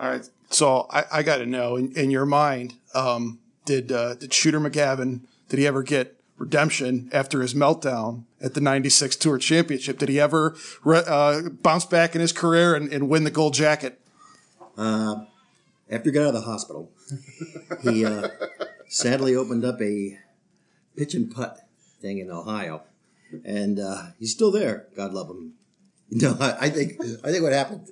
All 0.00 0.08
right, 0.08 0.28
so 0.48 0.86
I, 0.90 1.04
I 1.12 1.22
got 1.22 1.38
to 1.38 1.46
know 1.46 1.76
in, 1.76 1.92
in, 1.92 2.10
your 2.10 2.24
mind, 2.24 2.74
um, 2.94 3.40
did 3.68 3.92
uh, 3.92 4.14
did 4.14 4.32
Shooter 4.32 4.58
McGavin 4.58 5.20
did 5.48 5.58
he 5.60 5.66
ever 5.66 5.82
get 5.82 6.18
redemption 6.38 7.10
after 7.12 7.42
his 7.42 7.52
meltdown 7.52 8.24
at 8.40 8.54
the 8.54 8.60
96 8.60 9.16
Tour 9.16 9.38
Championship. 9.38 9.98
Did 9.98 10.08
he 10.08 10.20
ever 10.20 10.56
uh, 10.86 11.42
bounce 11.62 11.84
back 11.84 12.14
in 12.14 12.20
his 12.20 12.32
career 12.32 12.74
and, 12.74 12.90
and 12.92 13.08
win 13.08 13.24
the 13.24 13.30
gold 13.30 13.54
jacket? 13.54 14.00
Uh, 14.76 15.24
after 15.90 16.10
he 16.10 16.14
got 16.14 16.22
out 16.22 16.28
of 16.28 16.34
the 16.34 16.40
hospital, 16.42 16.90
he 17.82 18.04
uh, 18.04 18.28
sadly 18.88 19.34
opened 19.34 19.64
up 19.64 19.80
a 19.82 20.18
pitch 20.96 21.14
and 21.14 21.30
putt 21.30 21.58
thing 22.00 22.18
in 22.18 22.30
Ohio. 22.30 22.82
And 23.44 23.78
uh, 23.78 24.06
he's 24.18 24.32
still 24.32 24.50
there. 24.50 24.86
God 24.96 25.12
love 25.12 25.28
him. 25.28 25.54
Know, 26.10 26.38
I, 26.40 26.56
I, 26.58 26.70
think 26.70 26.94
I 27.22 27.30
think 27.30 27.42
what 27.42 27.52
happened. 27.52 27.90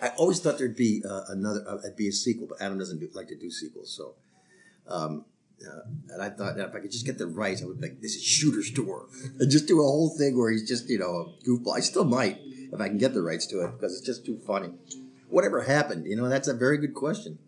I 0.00 0.08
always 0.16 0.40
thought 0.40 0.58
there'd 0.58 0.74
be 0.74 1.00
uh, 1.08 1.20
another, 1.28 1.64
uh, 1.68 1.78
be 1.96 2.08
a 2.08 2.12
sequel, 2.12 2.48
but 2.48 2.60
Adam 2.60 2.76
doesn't 2.76 2.98
do, 2.98 3.08
like 3.14 3.28
to 3.28 3.36
do 3.36 3.52
sequels. 3.52 3.94
So 3.96 4.16
um, 4.88 5.24
uh, 5.66 5.80
and 6.10 6.22
I 6.22 6.28
thought 6.28 6.56
that 6.56 6.70
if 6.70 6.74
I 6.74 6.80
could 6.80 6.90
just 6.90 7.06
get 7.06 7.18
the 7.18 7.26
rights, 7.26 7.62
I 7.62 7.66
would 7.66 7.80
be 7.80 7.88
like, 7.88 8.00
this 8.00 8.16
is 8.16 8.24
Shooter's 8.24 8.72
tour. 8.72 9.06
And 9.38 9.50
just 9.50 9.68
do 9.68 9.80
a 9.80 9.84
whole 9.84 10.10
thing 10.10 10.36
where 10.36 10.50
he's 10.50 10.68
just, 10.68 10.88
you 10.88 10.98
know, 10.98 11.06
a 11.06 11.48
goofball. 11.48 11.76
I 11.76 11.80
still 11.80 12.04
might 12.04 12.40
if 12.72 12.80
I 12.80 12.88
can 12.88 12.98
get 12.98 13.14
the 13.14 13.22
rights 13.22 13.46
to 13.46 13.60
it 13.60 13.72
because 13.72 13.96
it's 13.96 14.06
just 14.06 14.26
too 14.26 14.38
funny. 14.46 14.70
Whatever 15.28 15.62
happened, 15.62 16.06
you 16.06 16.16
know, 16.16 16.28
that's 16.28 16.48
a 16.48 16.54
very 16.54 16.78
good 16.78 16.94
question. 16.94 17.38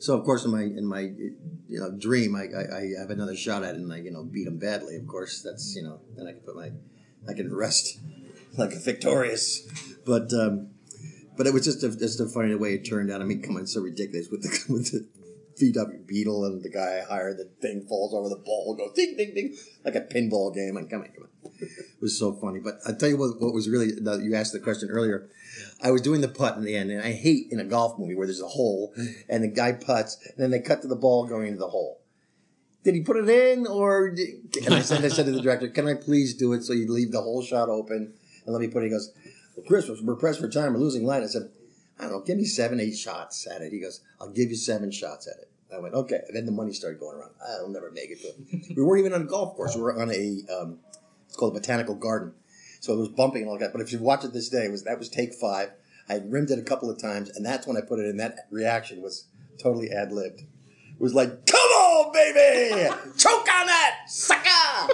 So 0.00 0.16
of 0.16 0.24
course, 0.24 0.46
in 0.46 0.50
my 0.50 0.62
in 0.62 0.86
my 0.86 1.00
you 1.00 1.78
know 1.78 1.90
dream, 1.90 2.34
I, 2.34 2.44
I, 2.44 2.78
I 2.78 3.00
have 3.00 3.10
another 3.10 3.36
shot 3.36 3.62
at 3.62 3.74
it, 3.74 3.82
and 3.82 3.92
I 3.92 3.98
you 3.98 4.10
know 4.10 4.24
beat 4.24 4.46
him 4.46 4.58
badly. 4.58 4.96
Of 4.96 5.06
course, 5.06 5.42
that's 5.42 5.76
you 5.76 5.82
know 5.82 6.00
then 6.16 6.26
I 6.26 6.32
can 6.32 6.40
put 6.40 6.56
my 6.56 6.70
I 7.28 7.34
can 7.34 7.54
rest 7.54 8.00
like 8.56 8.72
a 8.72 8.78
victorious. 8.78 9.68
But 10.06 10.32
um, 10.32 10.70
but 11.36 11.46
it 11.46 11.52
was 11.52 11.64
just 11.64 11.82
a, 11.82 11.94
just 11.94 12.18
a 12.18 12.26
funny 12.26 12.54
way 12.54 12.74
it 12.74 12.88
turned 12.88 13.10
out. 13.10 13.20
I 13.20 13.24
mean, 13.24 13.42
come 13.42 13.56
on, 13.56 13.62
it's 13.62 13.74
so 13.74 13.82
ridiculous 13.82 14.28
with 14.30 14.42
the 14.42 14.72
with 14.72 14.90
the 14.90 15.06
VW 15.60 16.06
Beetle, 16.06 16.44
and 16.44 16.62
the 16.62 16.70
guy 16.70 17.00
I 17.00 17.08
hired, 17.08 17.38
the 17.38 17.50
thing 17.60 17.84
falls 17.88 18.14
over 18.14 18.28
the 18.28 18.36
ball, 18.36 18.74
goes 18.74 18.92
ding, 18.94 19.16
ding, 19.16 19.34
ding, 19.34 19.56
like 19.84 19.94
a 19.94 20.00
pinball 20.00 20.54
game. 20.54 20.74
Like, 20.74 20.90
come 20.90 21.02
on, 21.02 21.08
come 21.08 21.24
on. 21.24 21.50
It 21.60 22.00
was 22.00 22.18
so 22.18 22.32
funny. 22.32 22.60
But 22.60 22.78
I'll 22.86 22.96
tell 22.96 23.08
you 23.08 23.18
what, 23.18 23.40
what 23.40 23.52
was 23.52 23.68
really, 23.68 23.92
you 24.22 24.34
asked 24.34 24.52
the 24.52 24.60
question 24.60 24.88
earlier. 24.90 25.28
I 25.82 25.90
was 25.90 26.00
doing 26.00 26.20
the 26.20 26.28
putt 26.28 26.56
in 26.56 26.64
the 26.64 26.76
end, 26.76 26.90
and 26.90 27.02
I 27.02 27.12
hate 27.12 27.48
in 27.50 27.60
a 27.60 27.64
golf 27.64 27.98
movie 27.98 28.14
where 28.14 28.26
there's 28.26 28.40
a 28.40 28.48
hole, 28.48 28.94
and 29.28 29.44
the 29.44 29.48
guy 29.48 29.72
putts, 29.72 30.16
and 30.26 30.38
then 30.38 30.50
they 30.50 30.60
cut 30.60 30.82
to 30.82 30.88
the 30.88 30.96
ball 30.96 31.26
going 31.26 31.48
into 31.48 31.58
the 31.58 31.68
hole. 31.68 32.00
Did 32.82 32.94
he 32.94 33.02
put 33.02 33.18
it 33.18 33.28
in, 33.28 33.66
or 33.66 34.10
did, 34.10 34.64
and 34.64 34.74
I 34.74 34.80
said, 34.80 35.04
I 35.04 35.08
said 35.08 35.26
to 35.26 35.32
the 35.32 35.42
director, 35.42 35.68
"Can 35.68 35.86
I 35.86 35.94
please 35.94 36.34
do 36.34 36.54
it 36.54 36.62
so 36.62 36.72
you 36.72 36.90
leave 36.90 37.12
the 37.12 37.20
whole 37.20 37.42
shot 37.42 37.68
open 37.68 38.14
and 38.46 38.54
let 38.54 38.62
me 38.62 38.68
put 38.68 38.82
it?" 38.82 38.86
He 38.86 38.90
goes, 38.90 39.12
well, 39.54 39.66
"Chris, 39.66 39.90
we're 40.02 40.16
pressed 40.16 40.40
for 40.40 40.48
time. 40.48 40.72
We're 40.72 40.80
losing 40.80 41.04
line." 41.04 41.22
I 41.22 41.26
said, 41.26 41.50
I 42.00 42.04
don't 42.04 42.12
know, 42.12 42.20
give 42.20 42.38
me 42.38 42.44
seven, 42.44 42.80
eight 42.80 42.96
shots 42.96 43.46
at 43.46 43.60
it. 43.60 43.72
He 43.72 43.80
goes, 43.80 44.00
I'll 44.18 44.30
give 44.30 44.48
you 44.48 44.56
seven 44.56 44.90
shots 44.90 45.28
at 45.28 45.38
it. 45.42 45.49
I 45.74 45.78
went, 45.78 45.94
okay. 45.94 46.20
And 46.26 46.36
then 46.36 46.46
the 46.46 46.52
money 46.52 46.72
started 46.72 47.00
going 47.00 47.16
around. 47.16 47.32
I'll 47.46 47.68
never 47.68 47.90
make 47.90 48.10
it. 48.10 48.18
But 48.22 48.76
we 48.76 48.82
weren't 48.82 49.00
even 49.00 49.12
on 49.12 49.22
a 49.22 49.26
golf 49.26 49.56
course. 49.56 49.74
We 49.74 49.82
were 49.82 50.00
on 50.00 50.10
a, 50.10 50.40
um, 50.52 50.78
it's 51.26 51.36
called 51.36 51.56
a 51.56 51.60
botanical 51.60 51.94
garden. 51.94 52.34
So 52.80 52.94
it 52.94 52.98
was 52.98 53.08
bumping 53.08 53.42
and 53.42 53.50
all 53.50 53.58
that. 53.58 53.72
But 53.72 53.82
if 53.82 53.92
you 53.92 53.98
watch 53.98 54.24
it 54.24 54.32
this 54.32 54.48
day, 54.48 54.64
it 54.64 54.70
was 54.70 54.84
that 54.84 54.98
was 54.98 55.08
take 55.08 55.34
five. 55.34 55.70
I 56.08 56.20
rimmed 56.24 56.50
it 56.50 56.58
a 56.58 56.62
couple 56.62 56.90
of 56.90 57.00
times, 57.00 57.28
and 57.28 57.44
that's 57.46 57.66
when 57.66 57.76
I 57.76 57.82
put 57.82 58.00
it 58.00 58.06
in. 58.06 58.16
That 58.16 58.48
reaction 58.50 59.00
was 59.00 59.26
totally 59.62 59.90
ad 59.90 60.10
libbed. 60.10 60.40
It 60.40 61.00
was 61.00 61.14
like, 61.14 61.46
come 61.46 61.58
on, 61.58 62.12
baby! 62.12 62.90
Choke 63.16 63.48
on 63.48 63.66
that, 63.66 64.00
sucker! 64.08 64.92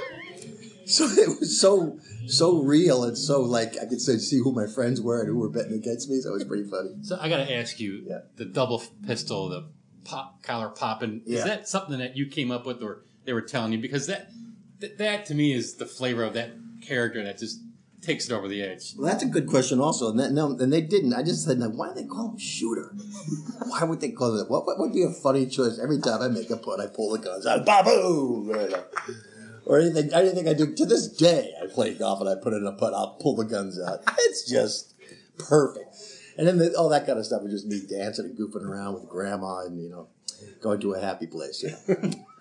so 0.84 1.04
it 1.04 1.40
was 1.40 1.60
so 1.60 1.98
so 2.28 2.62
real 2.62 3.04
and 3.04 3.16
so 3.18 3.40
like 3.40 3.76
I 3.80 3.86
could 3.86 4.00
say, 4.00 4.18
see 4.18 4.38
who 4.38 4.52
my 4.52 4.66
friends 4.66 5.00
were 5.00 5.20
and 5.20 5.28
who 5.28 5.38
were 5.38 5.48
betting 5.48 5.74
against 5.74 6.10
me. 6.10 6.20
So 6.20 6.30
it 6.30 6.34
was 6.34 6.44
pretty 6.44 6.68
funny. 6.68 6.90
So 7.02 7.18
I 7.20 7.28
got 7.28 7.38
to 7.38 7.54
ask 7.54 7.78
you, 7.80 8.04
yeah. 8.06 8.20
the 8.36 8.44
double 8.44 8.82
pistol, 9.06 9.48
the 9.48 9.68
pop 10.06 10.42
collar 10.42 10.68
popping, 10.68 11.22
yeah. 11.26 11.38
is 11.38 11.44
that 11.44 11.68
something 11.68 11.98
that 11.98 12.16
you 12.16 12.26
came 12.26 12.50
up 12.50 12.66
with 12.66 12.82
or 12.82 13.04
they 13.24 13.32
were 13.32 13.42
telling 13.42 13.72
you? 13.72 13.78
Because 13.78 14.06
that, 14.06 14.30
that 14.80 14.98
that 14.98 15.26
to 15.26 15.34
me 15.34 15.52
is 15.52 15.74
the 15.74 15.86
flavor 15.86 16.22
of 16.24 16.34
that 16.34 16.50
character 16.82 17.22
that 17.24 17.38
just 17.38 17.60
takes 18.00 18.26
it 18.26 18.32
over 18.32 18.48
the 18.48 18.62
edge? 18.62 18.94
Well, 18.96 19.08
that's 19.10 19.22
a 19.22 19.26
good 19.26 19.48
question, 19.48 19.80
also. 19.80 20.10
And 20.10 20.18
that, 20.20 20.32
no, 20.32 20.56
and 20.58 20.72
they 20.72 20.80
didn't. 20.80 21.12
I 21.12 21.22
just 21.22 21.44
said, 21.44 21.58
now, 21.58 21.68
why 21.68 21.88
do 21.88 21.94
they 21.94 22.06
call 22.06 22.30
him 22.30 22.38
shooter? 22.38 22.94
why 23.66 23.84
would 23.84 24.00
they 24.00 24.10
call 24.10 24.38
it? 24.38 24.48
What, 24.48 24.66
what 24.66 24.78
would 24.78 24.92
be 24.92 25.02
a 25.02 25.10
funny 25.10 25.46
choice? 25.46 25.78
Every 25.82 26.00
time 26.00 26.22
I 26.22 26.28
make 26.28 26.48
a 26.50 26.56
put, 26.56 26.80
I 26.80 26.86
pull 26.86 27.10
the 27.10 27.18
guns 27.18 27.46
out, 27.46 27.66
baboom, 27.66 28.50
or 29.66 29.80
anything. 29.80 30.12
Anything 30.12 30.48
I 30.48 30.54
do 30.54 30.74
to 30.74 30.86
this 30.86 31.08
day, 31.08 31.52
I 31.62 31.66
play 31.66 31.94
golf 31.94 32.20
and 32.20 32.28
I 32.28 32.36
put 32.36 32.52
in 32.52 32.66
a 32.66 32.72
putt. 32.72 32.94
I'll 32.94 33.18
pull 33.20 33.36
the 33.36 33.44
guns 33.44 33.80
out. 33.80 34.00
It's 34.18 34.48
just 34.48 34.94
perfect. 35.38 35.94
And 36.38 36.46
then 36.46 36.58
the, 36.58 36.74
all 36.76 36.88
that 36.90 37.06
kind 37.06 37.18
of 37.18 37.26
stuff 37.26 37.42
was 37.42 37.52
just 37.52 37.66
me 37.66 37.80
dancing 37.88 38.26
and 38.26 38.38
goofing 38.38 38.64
around 38.64 38.94
with 38.94 39.08
grandma 39.08 39.60
and 39.64 39.80
you 39.80 39.88
know 39.88 40.08
going 40.60 40.80
to 40.80 40.94
a 40.94 41.00
happy 41.00 41.26
place. 41.26 41.64
Know? 41.64 42.10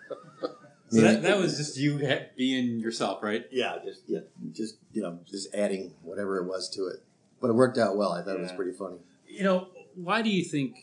So 0.89 1.01
that, 1.01 1.23
that 1.23 1.37
was 1.37 1.57
just 1.57 1.77
you 1.77 1.99
being 2.37 2.79
yourself, 2.79 3.23
right? 3.23 3.45
Yeah, 3.51 3.77
just 3.83 4.03
yeah, 4.07 4.19
just 4.51 4.77
you 4.93 5.01
know, 5.01 5.19
just 5.25 5.53
adding 5.53 5.93
whatever 6.03 6.37
it 6.37 6.45
was 6.45 6.69
to 6.75 6.85
it. 6.87 7.03
But 7.41 7.49
it 7.49 7.53
worked 7.53 7.77
out 7.77 7.97
well. 7.97 8.11
I 8.11 8.21
thought 8.21 8.35
it 8.35 8.41
was 8.41 8.51
pretty 8.51 8.71
funny. 8.71 8.97
You 9.27 9.43
know, 9.43 9.67
why 9.95 10.21
do 10.21 10.29
you 10.29 10.43
think? 10.43 10.75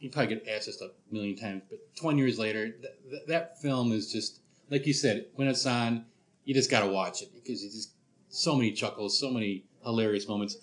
You 0.00 0.10
probably 0.10 0.34
get 0.34 0.48
asked 0.48 0.66
this 0.66 0.82
a 0.82 0.90
million 1.10 1.36
times, 1.36 1.62
but 1.70 1.78
20 1.96 2.18
years 2.18 2.38
later, 2.38 2.68
th- 2.68 2.92
th- 3.08 3.22
that 3.28 3.60
film 3.62 3.92
is 3.92 4.12
just 4.12 4.40
like 4.68 4.86
you 4.86 4.92
said. 4.92 5.26
When 5.36 5.48
it's 5.48 5.64
on, 5.64 6.04
you 6.44 6.52
just 6.52 6.70
got 6.70 6.80
to 6.80 6.88
watch 6.88 7.22
it 7.22 7.30
because 7.32 7.62
it's 7.62 7.74
just 7.74 7.92
so 8.28 8.56
many 8.56 8.72
chuckles, 8.72 9.18
so 9.18 9.30
many 9.30 9.64
hilarious 9.84 10.28
moments. 10.28 10.58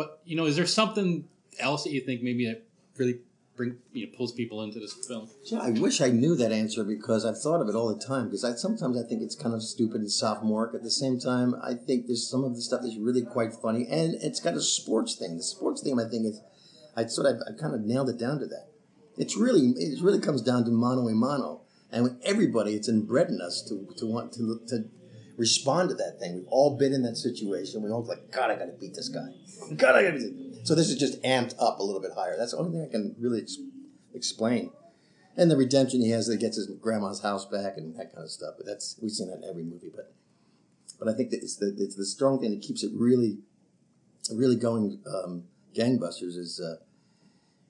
But 0.00 0.22
you 0.24 0.34
know, 0.34 0.46
is 0.46 0.56
there 0.56 0.64
something 0.64 1.28
else 1.58 1.84
that 1.84 1.92
you 1.92 2.00
think 2.00 2.22
maybe 2.22 2.46
that 2.46 2.62
really 2.96 3.18
bring 3.54 3.76
you 3.92 4.06
know 4.06 4.12
pulls 4.16 4.32
people 4.32 4.62
into 4.62 4.80
this 4.80 4.94
film? 5.06 5.28
Yeah, 5.44 5.58
I 5.58 5.72
wish 5.72 6.00
I 6.00 6.08
knew 6.08 6.34
that 6.36 6.52
answer 6.52 6.84
because 6.84 7.26
I've 7.26 7.38
thought 7.38 7.60
of 7.60 7.68
it 7.68 7.74
all 7.74 7.94
the 7.94 8.02
time. 8.02 8.24
Because 8.24 8.42
I 8.42 8.54
sometimes 8.54 8.98
I 8.98 9.06
think 9.06 9.20
it's 9.20 9.34
kind 9.34 9.54
of 9.54 9.62
stupid 9.62 10.00
and 10.00 10.10
sophomoric. 10.10 10.74
At 10.74 10.82
the 10.82 10.90
same 10.90 11.20
time, 11.20 11.54
I 11.62 11.74
think 11.74 12.06
there's 12.06 12.26
some 12.26 12.44
of 12.44 12.54
the 12.54 12.62
stuff 12.62 12.80
that's 12.82 12.96
really 12.96 13.20
quite 13.20 13.52
funny, 13.52 13.86
and 13.90 14.14
it's 14.22 14.40
got 14.40 14.54
a 14.54 14.62
sports 14.62 15.16
thing. 15.16 15.36
The 15.36 15.42
sports 15.42 15.82
thing, 15.82 16.00
I 16.00 16.08
think, 16.08 16.24
is 16.24 16.40
I 16.96 17.04
sort 17.04 17.26
of 17.26 17.42
I 17.46 17.52
kind 17.60 17.74
of 17.74 17.82
nailed 17.82 18.08
it 18.08 18.18
down 18.18 18.38
to 18.38 18.46
that. 18.46 18.68
It's 19.18 19.36
really 19.36 19.74
it 19.76 20.00
really 20.00 20.20
comes 20.20 20.40
down 20.40 20.64
to 20.64 20.70
mano 20.70 21.08
a 21.08 21.12
mano, 21.12 21.60
and 21.92 22.18
everybody, 22.24 22.72
it's 22.74 22.88
inbred 22.88 23.28
in 23.28 23.42
us 23.42 23.60
to 23.68 23.86
to 23.98 24.06
want 24.06 24.32
to 24.32 24.62
to 24.68 24.88
respond 25.40 25.88
to 25.88 25.94
that 25.96 26.18
thing. 26.20 26.36
We've 26.36 26.48
all 26.48 26.76
been 26.76 26.92
in 26.92 27.02
that 27.02 27.16
situation. 27.16 27.82
We 27.82 27.90
all 27.90 28.04
like, 28.04 28.30
God, 28.30 28.50
I 28.50 28.56
got 28.56 28.66
to 28.66 28.72
beat 28.72 28.94
this 28.94 29.08
guy. 29.08 29.28
God, 29.76 29.96
I 29.96 30.02
got 30.02 30.18
to. 30.18 30.60
So 30.64 30.74
this 30.74 30.90
is 30.90 30.98
just 30.98 31.20
amped 31.22 31.54
up 31.58 31.80
a 31.80 31.82
little 31.82 32.00
bit 32.00 32.12
higher. 32.14 32.36
That's 32.36 32.52
the 32.52 32.58
only 32.58 32.72
thing 32.72 32.86
I 32.86 32.90
can 32.90 33.16
really 33.18 33.40
ex- 33.40 33.56
explain 34.14 34.70
and 35.36 35.50
the 35.50 35.56
redemption 35.56 36.02
he 36.02 36.10
has 36.10 36.26
that 36.26 36.38
gets 36.38 36.56
his 36.56 36.66
grandma's 36.66 37.22
house 37.22 37.46
back 37.46 37.76
and 37.76 37.96
that 37.96 38.12
kind 38.12 38.24
of 38.24 38.30
stuff. 38.30 38.54
But 38.56 38.66
that's 38.66 38.98
we've 39.00 39.10
seen 39.10 39.28
that 39.28 39.38
in 39.38 39.44
every 39.48 39.62
movie. 39.62 39.90
But 39.94 40.12
but 40.98 41.08
I 41.08 41.14
think 41.14 41.30
that 41.30 41.42
it's 41.42 41.56
the 41.56 41.74
it's 41.78 41.96
the 41.96 42.04
strong 42.04 42.40
thing 42.40 42.50
that 42.50 42.62
keeps 42.62 42.82
it 42.82 42.92
really 42.94 43.38
really 44.32 44.56
going 44.56 45.00
um, 45.06 45.44
gangbusters 45.74 46.36
is 46.36 46.60
uh, 46.60 46.76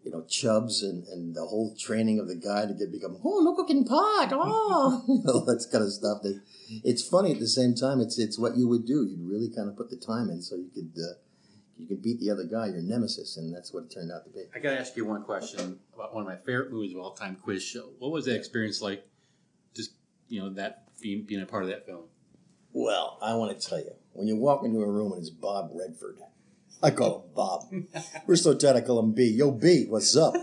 you 0.05 0.11
know 0.11 0.23
Chubbs 0.29 0.83
and, 0.83 1.07
and 1.09 1.35
the 1.35 1.45
whole 1.45 1.75
training 1.79 2.19
of 2.19 2.29
the 2.29 2.37
guy 2.37 2.67
to 2.67 2.75
get 2.75 2.93
become 2.93 3.19
oh 3.25 3.41
look 3.43 3.57
cooking 3.57 3.85
pot 3.85 4.31
oh 4.33 5.05
you 5.09 5.23
know 5.25 5.45
that 5.45 5.67
kind 5.71 5.85
of 5.85 5.93
stuff. 5.93 6.23
That 6.23 6.41
it's 6.85 7.07
funny 7.07 7.33
at 7.33 7.41
the 7.41 7.49
same 7.49 7.75
time. 7.75 8.01
It's 8.01 8.19
it's 8.19 8.39
what 8.39 8.57
you 8.57 8.69
would 8.69 8.87
do. 8.87 9.05
You'd 9.05 9.29
really 9.29 9.49
kind 9.49 9.69
of 9.69 9.77
put 9.77 9.91
the 9.91 9.97
time 9.97 10.31
in 10.31 10.43
so 10.43 10.57
you 10.57 10.71
could. 10.75 10.93
Uh, 10.97 11.15
you 11.81 11.87
could 11.87 12.03
beat 12.03 12.21
the 12.21 12.31
other 12.31 12.45
guy, 12.45 12.67
your 12.67 12.83
nemesis, 12.83 13.39
and 13.39 13.55
that's 13.55 13.73
what 13.73 13.85
it 13.85 13.91
turned 13.91 14.13
out 14.13 14.25
to 14.25 14.31
be. 14.31 14.45
I 14.55 14.59
got 14.59 14.73
to 14.73 14.79
ask 14.79 14.95
you 14.99 15.07
one 15.07 15.23
question 15.23 15.79
about 15.95 16.15
one 16.15 16.21
of 16.21 16.29
my 16.29 16.37
favorite 16.37 16.71
movies 16.71 16.93
of 16.93 17.01
all 17.01 17.13
time, 17.13 17.37
Quiz 17.37 17.63
Show. 17.63 17.89
What 17.99 18.11
was 18.11 18.27
that 18.27 18.37
experience 18.37 18.83
like? 18.83 19.03
Just 19.75 19.93
you 20.29 20.43
know 20.43 20.51
that 20.51 20.85
being 21.01 21.23
being 21.23 21.41
a 21.41 21.47
part 21.47 21.63
of 21.63 21.71
that 21.71 21.87
film. 21.87 22.05
Well, 22.73 23.19
I 23.23 23.35
want 23.35 23.59
to 23.59 23.67
tell 23.67 23.79
you, 23.79 23.93
when 24.13 24.29
you 24.29 24.37
walk 24.37 24.63
into 24.63 24.81
a 24.81 24.87
room 24.87 25.13
and 25.13 25.21
it's 25.21 25.31
Bob 25.31 25.71
Redford, 25.73 26.19
I 26.83 26.91
call 26.91 27.23
him 27.23 27.35
Bob. 27.35 27.65
We're 28.27 28.37
so 28.37 28.55
tight, 28.55 28.77
I 28.77 28.81
call 28.81 29.01
him 29.01 29.13
B. 29.13 29.25
Yo, 29.25 29.51
B, 29.51 29.85
what's 29.89 30.17
up? 30.17 30.35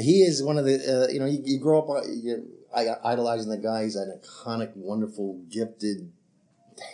he 0.00 0.22
is 0.22 0.42
one 0.42 0.56
of 0.56 0.64
the, 0.64 1.04
uh, 1.04 1.12
you 1.12 1.20
know, 1.20 1.26
you, 1.26 1.40
you 1.44 1.60
grow 1.60 1.80
up 1.80 1.90
uh, 1.90 2.06
you, 2.08 2.48
idolizing 2.74 3.50
the 3.50 3.58
guy. 3.58 3.84
He's 3.84 3.96
an 3.96 4.18
iconic, 4.22 4.74
wonderful, 4.74 5.42
gifted, 5.50 6.10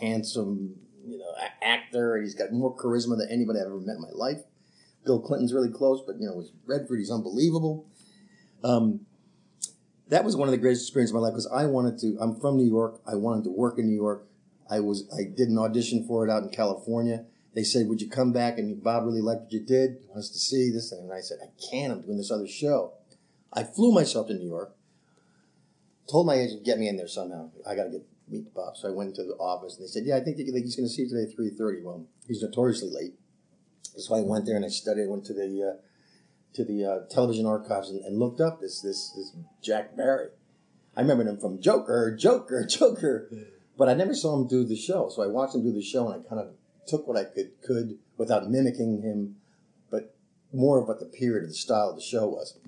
handsome, 0.01 0.75
you 1.07 1.19
know, 1.19 1.33
actor. 1.63 2.21
He's 2.21 2.35
got 2.35 2.53
more 2.53 2.77
charisma 2.77 3.17
than 3.17 3.29
anybody 3.31 3.61
I've 3.61 3.67
ever 3.67 3.81
met 3.81 3.97
in 3.97 4.03
my 4.03 4.11
life. 4.13 4.41
Bill 5.05 5.21
Clinton's 5.21 5.55
really 5.55 5.71
close, 5.71 6.03
but, 6.05 6.17
you 6.19 6.27
know, 6.27 6.35
with 6.35 6.51
Redford, 6.67 6.99
he's 6.99 7.11
unbelievable. 7.11 7.87
Um, 8.65 9.01
that 10.09 10.25
was 10.25 10.37
one 10.37 10.49
of 10.49 10.53
the 10.53 10.59
greatest 10.59 10.89
experiences 10.89 11.15
of 11.15 11.21
my 11.21 11.29
life 11.29 11.35
because 11.35 11.47
I 11.47 11.67
wanted 11.67 11.99
to. 12.01 12.19
I'm 12.21 12.39
from 12.41 12.57
New 12.57 12.69
York. 12.69 13.01
I 13.07 13.15
wanted 13.15 13.45
to 13.45 13.51
work 13.51 13.79
in 13.79 13.87
New 13.87 13.95
York. 13.95 14.27
I 14.69 14.81
was. 14.81 15.09
I 15.17 15.23
did 15.23 15.49
an 15.49 15.57
audition 15.57 16.05
for 16.05 16.27
it 16.27 16.31
out 16.31 16.43
in 16.43 16.49
California. 16.51 17.25
They 17.55 17.65
said, 17.65 17.89
"Would 17.89 18.01
you 18.01 18.09
come 18.09 18.33
back?" 18.33 18.59
And 18.59 18.83
Bob 18.83 19.05
really 19.05 19.21
liked 19.21 19.43
what 19.43 19.53
you 19.53 19.61
did. 19.61 19.99
He 20.03 20.07
wants 20.09 20.31
to 20.31 20.39
see 20.39 20.71
this, 20.71 20.93
and 20.93 21.13
I 21.13 21.21
said, 21.21 21.39
"I 21.43 21.51
can't. 21.71 21.93
I'm 21.93 22.03
doing 22.03 22.17
this 22.19 22.31
other 22.31 22.47
show." 22.47 22.93
I 23.53 23.65
flew 23.65 23.93
myself 23.93 24.29
to 24.29 24.35
New 24.35 24.47
York. 24.49 24.77
Told 26.11 26.27
my 26.27 26.35
agent, 26.35 26.65
"Get 26.65 26.79
me 26.79 26.89
in 26.89 26.97
there 26.97 27.09
somehow. 27.09 27.51
I 27.67 27.75
got 27.75 27.85
to 27.85 27.91
get 27.91 28.07
meet 28.29 28.55
Bob." 28.55 28.77
So 28.77 28.89
I 28.89 28.93
went 28.93 29.15
to 29.17 29.25
the 29.25 29.35
office, 29.35 29.77
and 29.77 29.85
they 29.85 29.89
said, 29.89 30.07
"Yeah, 30.07 30.17
I 30.17 30.21
think 30.21 30.37
they- 30.37 30.45
he's 30.61 30.77
going 30.77 30.89
to 30.89 30.93
see 30.95 31.03
you 31.03 31.09
today 31.09 31.25
at 31.31 31.37
3.30. 31.37 31.83
Well, 31.83 32.07
he's 32.27 32.43
notoriously 32.43 32.91
late. 32.91 33.15
So 33.97 34.15
I 34.15 34.21
went 34.21 34.47
there 34.47 34.57
and 34.57 34.65
I 34.65 34.69
studied. 34.69 35.05
I 35.05 35.09
went 35.09 35.25
to 35.27 35.35
the 35.35 35.63
uh, 35.63 35.77
to 36.55 36.65
the 36.65 36.85
uh, 36.85 36.99
television 37.11 37.47
archives 37.47 37.91
and, 37.91 38.05
and 38.05 38.19
looked 38.19 38.41
up 38.41 38.61
this 38.61 38.81
this 38.81 39.11
this 39.17 39.35
Jack 39.63 39.97
Barry. 39.97 40.29
I 40.97 41.01
remember 41.03 41.25
him 41.25 41.39
from 41.39 41.61
Joker, 41.61 42.15
Joker, 42.17 42.65
Joker, 42.69 43.31
but 43.77 43.89
I 43.89 43.95
never 43.95 44.15
saw 44.15 44.37
him 44.41 44.47
do 44.47 44.65
the 44.65 44.77
show. 44.77 45.09
So 45.09 45.23
I 45.23 45.27
watched 45.27 45.55
him 45.55 45.63
do 45.63 45.73
the 45.73 45.83
show, 45.83 46.09
and 46.09 46.25
I 46.25 46.29
kind 46.29 46.41
of 46.41 46.55
took 46.91 47.07
what 47.07 47.17
I 47.17 47.25
could 47.25 47.53
could 47.63 47.99
without 48.17 48.51
mimicking 48.51 49.03
him, 49.03 49.37
but 49.91 50.15
more 50.53 50.81
of 50.81 50.89
what 50.89 51.01
the 51.01 51.07
period 51.07 51.45
of 51.45 51.51
the 51.51 51.55
style 51.55 51.91
of 51.91 51.97
the 51.97 52.03
show 52.03 52.27
was. 52.27 52.59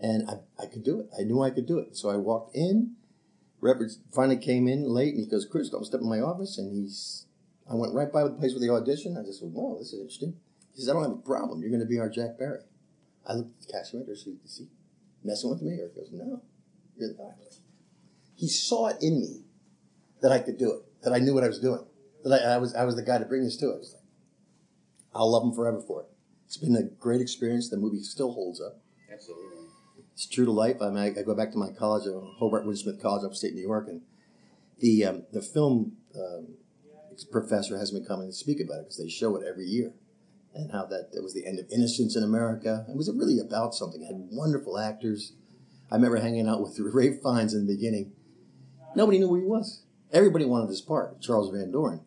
And 0.00 0.28
I, 0.28 0.62
I 0.62 0.66
could 0.66 0.82
do 0.82 1.00
it. 1.00 1.08
I 1.18 1.22
knew 1.22 1.42
I 1.42 1.50
could 1.50 1.66
do 1.66 1.78
it. 1.78 1.96
So 1.96 2.10
I 2.10 2.16
walked 2.16 2.56
in. 2.56 2.96
Redford 3.60 3.90
finally 4.12 4.38
came 4.38 4.66
in 4.66 4.84
late, 4.84 5.14
and 5.14 5.22
he 5.22 5.30
goes, 5.30 5.46
"Chris, 5.46 5.70
come 5.70 5.84
step 5.84 6.00
in 6.00 6.08
my 6.08 6.20
office." 6.20 6.58
And 6.58 6.74
he's, 6.74 7.26
I 7.70 7.74
went 7.74 7.94
right 7.94 8.10
by 8.10 8.24
the 8.24 8.30
place 8.30 8.54
with 8.54 8.62
the 8.62 8.70
audition. 8.70 9.16
I 9.16 9.22
just 9.22 9.40
said, 9.40 9.52
"Wow, 9.52 9.76
this 9.78 9.92
is 9.92 10.00
interesting." 10.00 10.34
He 10.74 10.80
says, 10.80 10.88
"I 10.88 10.92
don't 10.94 11.02
have 11.02 11.12
a 11.12 11.16
problem. 11.16 11.60
You're 11.60 11.70
going 11.70 11.80
to 11.80 11.86
be 11.86 11.98
our 11.98 12.08
Jack 12.08 12.38
Barry." 12.38 12.60
I 13.26 13.34
looked 13.34 13.50
at 13.50 13.66
the 13.66 13.72
casting 13.72 14.04
director. 14.04 14.24
He, 14.24 14.38
is 14.44 14.58
he 14.58 14.66
messing 15.22 15.50
with 15.50 15.62
me? 15.62 15.72
Or 15.80 15.88
he 15.88 16.00
goes, 16.00 16.10
no, 16.12 16.42
you're 16.96 17.08
the 17.08 17.14
guy. 17.14 17.34
He 18.36 18.48
saw 18.48 18.88
it 18.88 18.96
in 19.00 19.20
me 19.20 19.42
that 20.22 20.32
I 20.32 20.38
could 20.38 20.58
do 20.58 20.72
it, 20.72 21.02
that 21.02 21.12
I 21.12 21.18
knew 21.18 21.34
what 21.34 21.44
I 21.44 21.48
was 21.48 21.60
doing, 21.60 21.84
that 22.24 22.46
I, 22.46 22.58
was 22.58 22.74
I 22.74 22.84
was 22.84 22.96
the 22.96 23.02
guy 23.02 23.18
to 23.18 23.24
bring 23.24 23.44
this 23.44 23.56
to 23.58 23.70
it. 23.70 23.74
I 23.74 23.78
was 23.78 23.94
like, 23.94 24.04
I'll 25.14 25.30
love 25.30 25.44
him 25.44 25.52
forever 25.52 25.80
for 25.80 26.02
it. 26.02 26.08
It's 26.46 26.56
been 26.56 26.76
a 26.76 26.82
great 26.82 27.20
experience. 27.20 27.68
The 27.68 27.76
movie 27.76 28.02
still 28.02 28.32
holds 28.32 28.60
up. 28.60 28.80
Absolutely. 29.12 29.68
It's 30.12 30.26
true 30.26 30.44
to 30.44 30.52
life. 30.52 30.82
I 30.82 30.88
mean, 30.88 30.98
I, 30.98 31.20
I 31.20 31.22
go 31.22 31.34
back 31.34 31.52
to 31.52 31.58
my 31.58 31.70
college, 31.70 32.06
uh, 32.06 32.20
Hobart 32.38 32.66
Wood 32.66 32.76
Smith 32.76 33.00
College, 33.00 33.24
upstate 33.24 33.54
New 33.54 33.62
York, 33.62 33.88
and 33.88 34.02
the 34.80 35.04
um, 35.04 35.22
the 35.32 35.42
film 35.42 35.96
um, 36.14 36.54
professor 37.30 37.78
has 37.78 37.92
me 37.92 38.04
come 38.06 38.20
and 38.20 38.34
speak 38.34 38.60
about 38.60 38.80
it 38.80 38.82
because 38.84 38.98
they 38.98 39.08
show 39.08 39.36
it 39.36 39.46
every 39.46 39.66
year 39.66 39.92
and 40.54 40.72
how 40.72 40.84
that 40.86 41.10
it 41.12 41.22
was 41.22 41.34
the 41.34 41.46
end 41.46 41.58
of 41.58 41.66
innocence 41.70 42.16
in 42.16 42.22
America. 42.22 42.84
It 42.88 42.96
was 42.96 43.10
really 43.14 43.38
about 43.38 43.74
something. 43.74 44.02
It 44.02 44.06
had 44.06 44.28
wonderful 44.30 44.78
actors. 44.78 45.32
I 45.90 45.96
remember 45.96 46.18
hanging 46.18 46.48
out 46.48 46.60
with 46.60 46.78
Ralph 46.80 47.22
Fiennes 47.22 47.54
in 47.54 47.66
the 47.66 47.74
beginning. 47.74 48.12
Nobody 48.96 49.18
knew 49.18 49.28
who 49.28 49.36
he 49.36 49.44
was. 49.44 49.84
Everybody 50.12 50.44
wanted 50.44 50.68
his 50.68 50.80
part, 50.80 51.20
Charles 51.20 51.50
Van 51.50 51.70
Doren. 51.70 52.00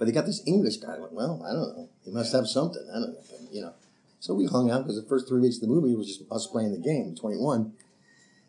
But 0.00 0.06
they 0.06 0.12
got 0.12 0.24
this 0.24 0.42
English 0.46 0.78
guy. 0.78 0.94
I 0.94 0.98
went, 0.98 1.12
well, 1.12 1.44
I 1.46 1.52
don't 1.52 1.76
know. 1.76 1.88
He 2.06 2.10
must 2.10 2.32
have 2.32 2.48
something. 2.48 2.82
I 2.90 3.00
don't 3.00 3.12
know. 3.12 3.20
But, 3.30 3.52
you 3.52 3.60
know. 3.60 3.74
So 4.18 4.32
we 4.32 4.46
hung 4.46 4.70
out 4.70 4.84
because 4.84 4.96
the 4.96 5.06
first 5.06 5.28
three 5.28 5.40
weeks 5.42 5.56
of 5.56 5.60
the 5.60 5.66
movie 5.68 5.94
was 5.94 6.06
just 6.06 6.22
us 6.32 6.46
playing 6.46 6.72
the 6.72 6.78
game, 6.78 7.14
21. 7.14 7.74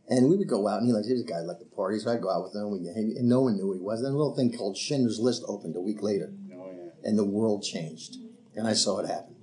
And 0.07 0.29
we 0.29 0.37
would 0.37 0.47
go 0.47 0.69
out, 0.69 0.79
and 0.79 0.87
he 0.87 0.93
like, 0.93 1.03
a 1.03 1.29
guy 1.29 1.39
like 1.41 1.59
the 1.59 1.65
party. 1.65 1.99
So 1.99 2.09
I'd 2.09 2.21
go 2.21 2.31
out 2.31 2.43
with 2.43 2.55
him, 2.55 2.71
we, 2.71 2.77
and 2.87 3.27
no 3.27 3.41
one 3.41 3.57
knew 3.57 3.63
who 3.63 3.73
he 3.73 3.79
was. 3.81 4.01
Then 4.01 4.13
a 4.13 4.15
little 4.15 4.33
thing 4.33 4.57
called 4.57 4.77
Schindler's 4.77 5.19
List 5.19 5.43
opened 5.45 5.75
a 5.75 5.81
week 5.81 6.01
later, 6.01 6.31
Oh 6.53 6.71
yeah. 6.71 6.91
and 7.03 7.19
the 7.19 7.25
world 7.25 7.63
changed. 7.63 8.15
And 8.55 8.65
I 8.65 8.71
saw 8.71 8.99
it 8.99 9.07
happen. 9.07 9.35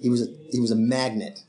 He 0.00 0.08
was 0.08 0.22
a 0.22 0.26
he 0.50 0.58
was 0.58 0.70
a 0.70 0.76
magnet 0.76 1.40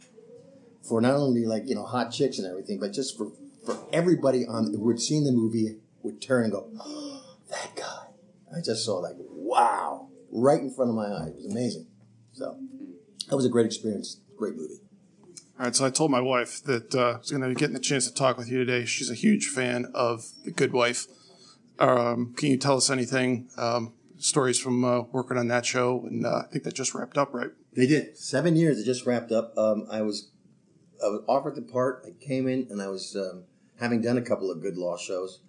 for 0.84 1.00
not 1.00 1.16
only 1.16 1.46
like 1.46 1.64
you 1.68 1.76
know 1.76 1.86
hot 1.86 2.12
chicks 2.12 2.38
and 2.38 2.48
everything, 2.48 2.80
but 2.80 2.92
just 2.92 3.18
for 3.18 3.32
for 3.66 3.78
everybody 3.94 4.46
on 4.46 4.74
who 4.74 4.90
had 4.90 5.00
seen 5.00 5.24
the 5.24 5.32
movie 5.32 5.78
would 6.04 6.22
turn 6.22 6.44
and 6.46 6.52
go, 6.52 6.70
oh, 6.80 7.24
that 7.50 7.72
guy. 7.76 8.08
I 8.56 8.62
just 8.62 8.84
saw 8.84 8.98
like 8.98 9.16
wow 9.52 10.08
right 10.32 10.62
in 10.62 10.72
front 10.72 10.90
of 10.90 10.96
my 10.96 11.08
eyes. 11.08 11.30
It 11.30 11.36
was 11.36 11.46
amazing. 11.46 11.88
So 12.32 12.58
that 13.30 13.36
was 13.36 13.46
a 13.46 13.50
great 13.50 13.66
experience. 13.66 14.20
Great 14.38 14.56
movie. 14.56 14.80
All 15.60 15.66
right, 15.66 15.76
so 15.76 15.86
I 15.86 15.90
told 15.92 16.10
my 16.10 16.22
wife 16.22 16.64
that 16.64 16.96
uh, 16.96 17.00
I 17.00 17.18
was 17.18 17.30
going 17.30 17.44
to 17.44 17.50
be 17.50 17.56
getting 17.56 17.76
the 17.76 17.80
chance 17.80 18.08
to 18.08 18.14
talk 18.14 18.38
with 18.38 18.50
you 18.50 18.58
today. 18.66 18.86
She's 18.86 19.12
a 19.12 19.16
huge 19.16 19.48
fan 19.48 19.92
of 19.94 20.26
The 20.44 20.52
Good 20.52 20.74
Wife. 20.74 21.06
Um, 21.78 22.34
can 22.36 22.50
you 22.50 22.58
tell 22.58 22.78
us 22.78 22.90
anything, 22.90 23.50
um, 23.58 23.94
stories 24.18 24.60
from 24.60 24.84
uh, 24.84 25.02
working 25.12 25.38
on 25.38 25.50
that 25.50 25.66
show? 25.66 26.04
And 26.08 26.26
uh, 26.26 26.44
I 26.44 26.52
think 26.52 26.64
that 26.64 26.74
just 26.74 26.96
wrapped 26.96 27.18
up, 27.18 27.34
right? 27.34 27.50
They 27.76 27.86
did 27.86 28.18
seven 28.18 28.56
years. 28.56 28.80
It 28.80 28.86
just 28.86 29.06
wrapped 29.06 29.32
up. 29.32 29.56
Um, 29.58 29.86
I 29.92 30.02
was 30.02 30.32
I 31.04 31.08
was 31.08 31.24
offered 31.28 31.56
the 31.56 31.62
part. 31.62 32.06
I 32.06 32.12
came 32.24 32.48
in 32.48 32.68
and 32.70 32.82
I 32.82 32.88
was 32.88 33.16
um, 33.16 33.44
having 33.80 34.02
done 34.02 34.18
a 34.18 34.22
couple 34.22 34.52
of 34.52 34.62
good 34.62 34.78
law 34.78 34.98
shows. 34.98 35.42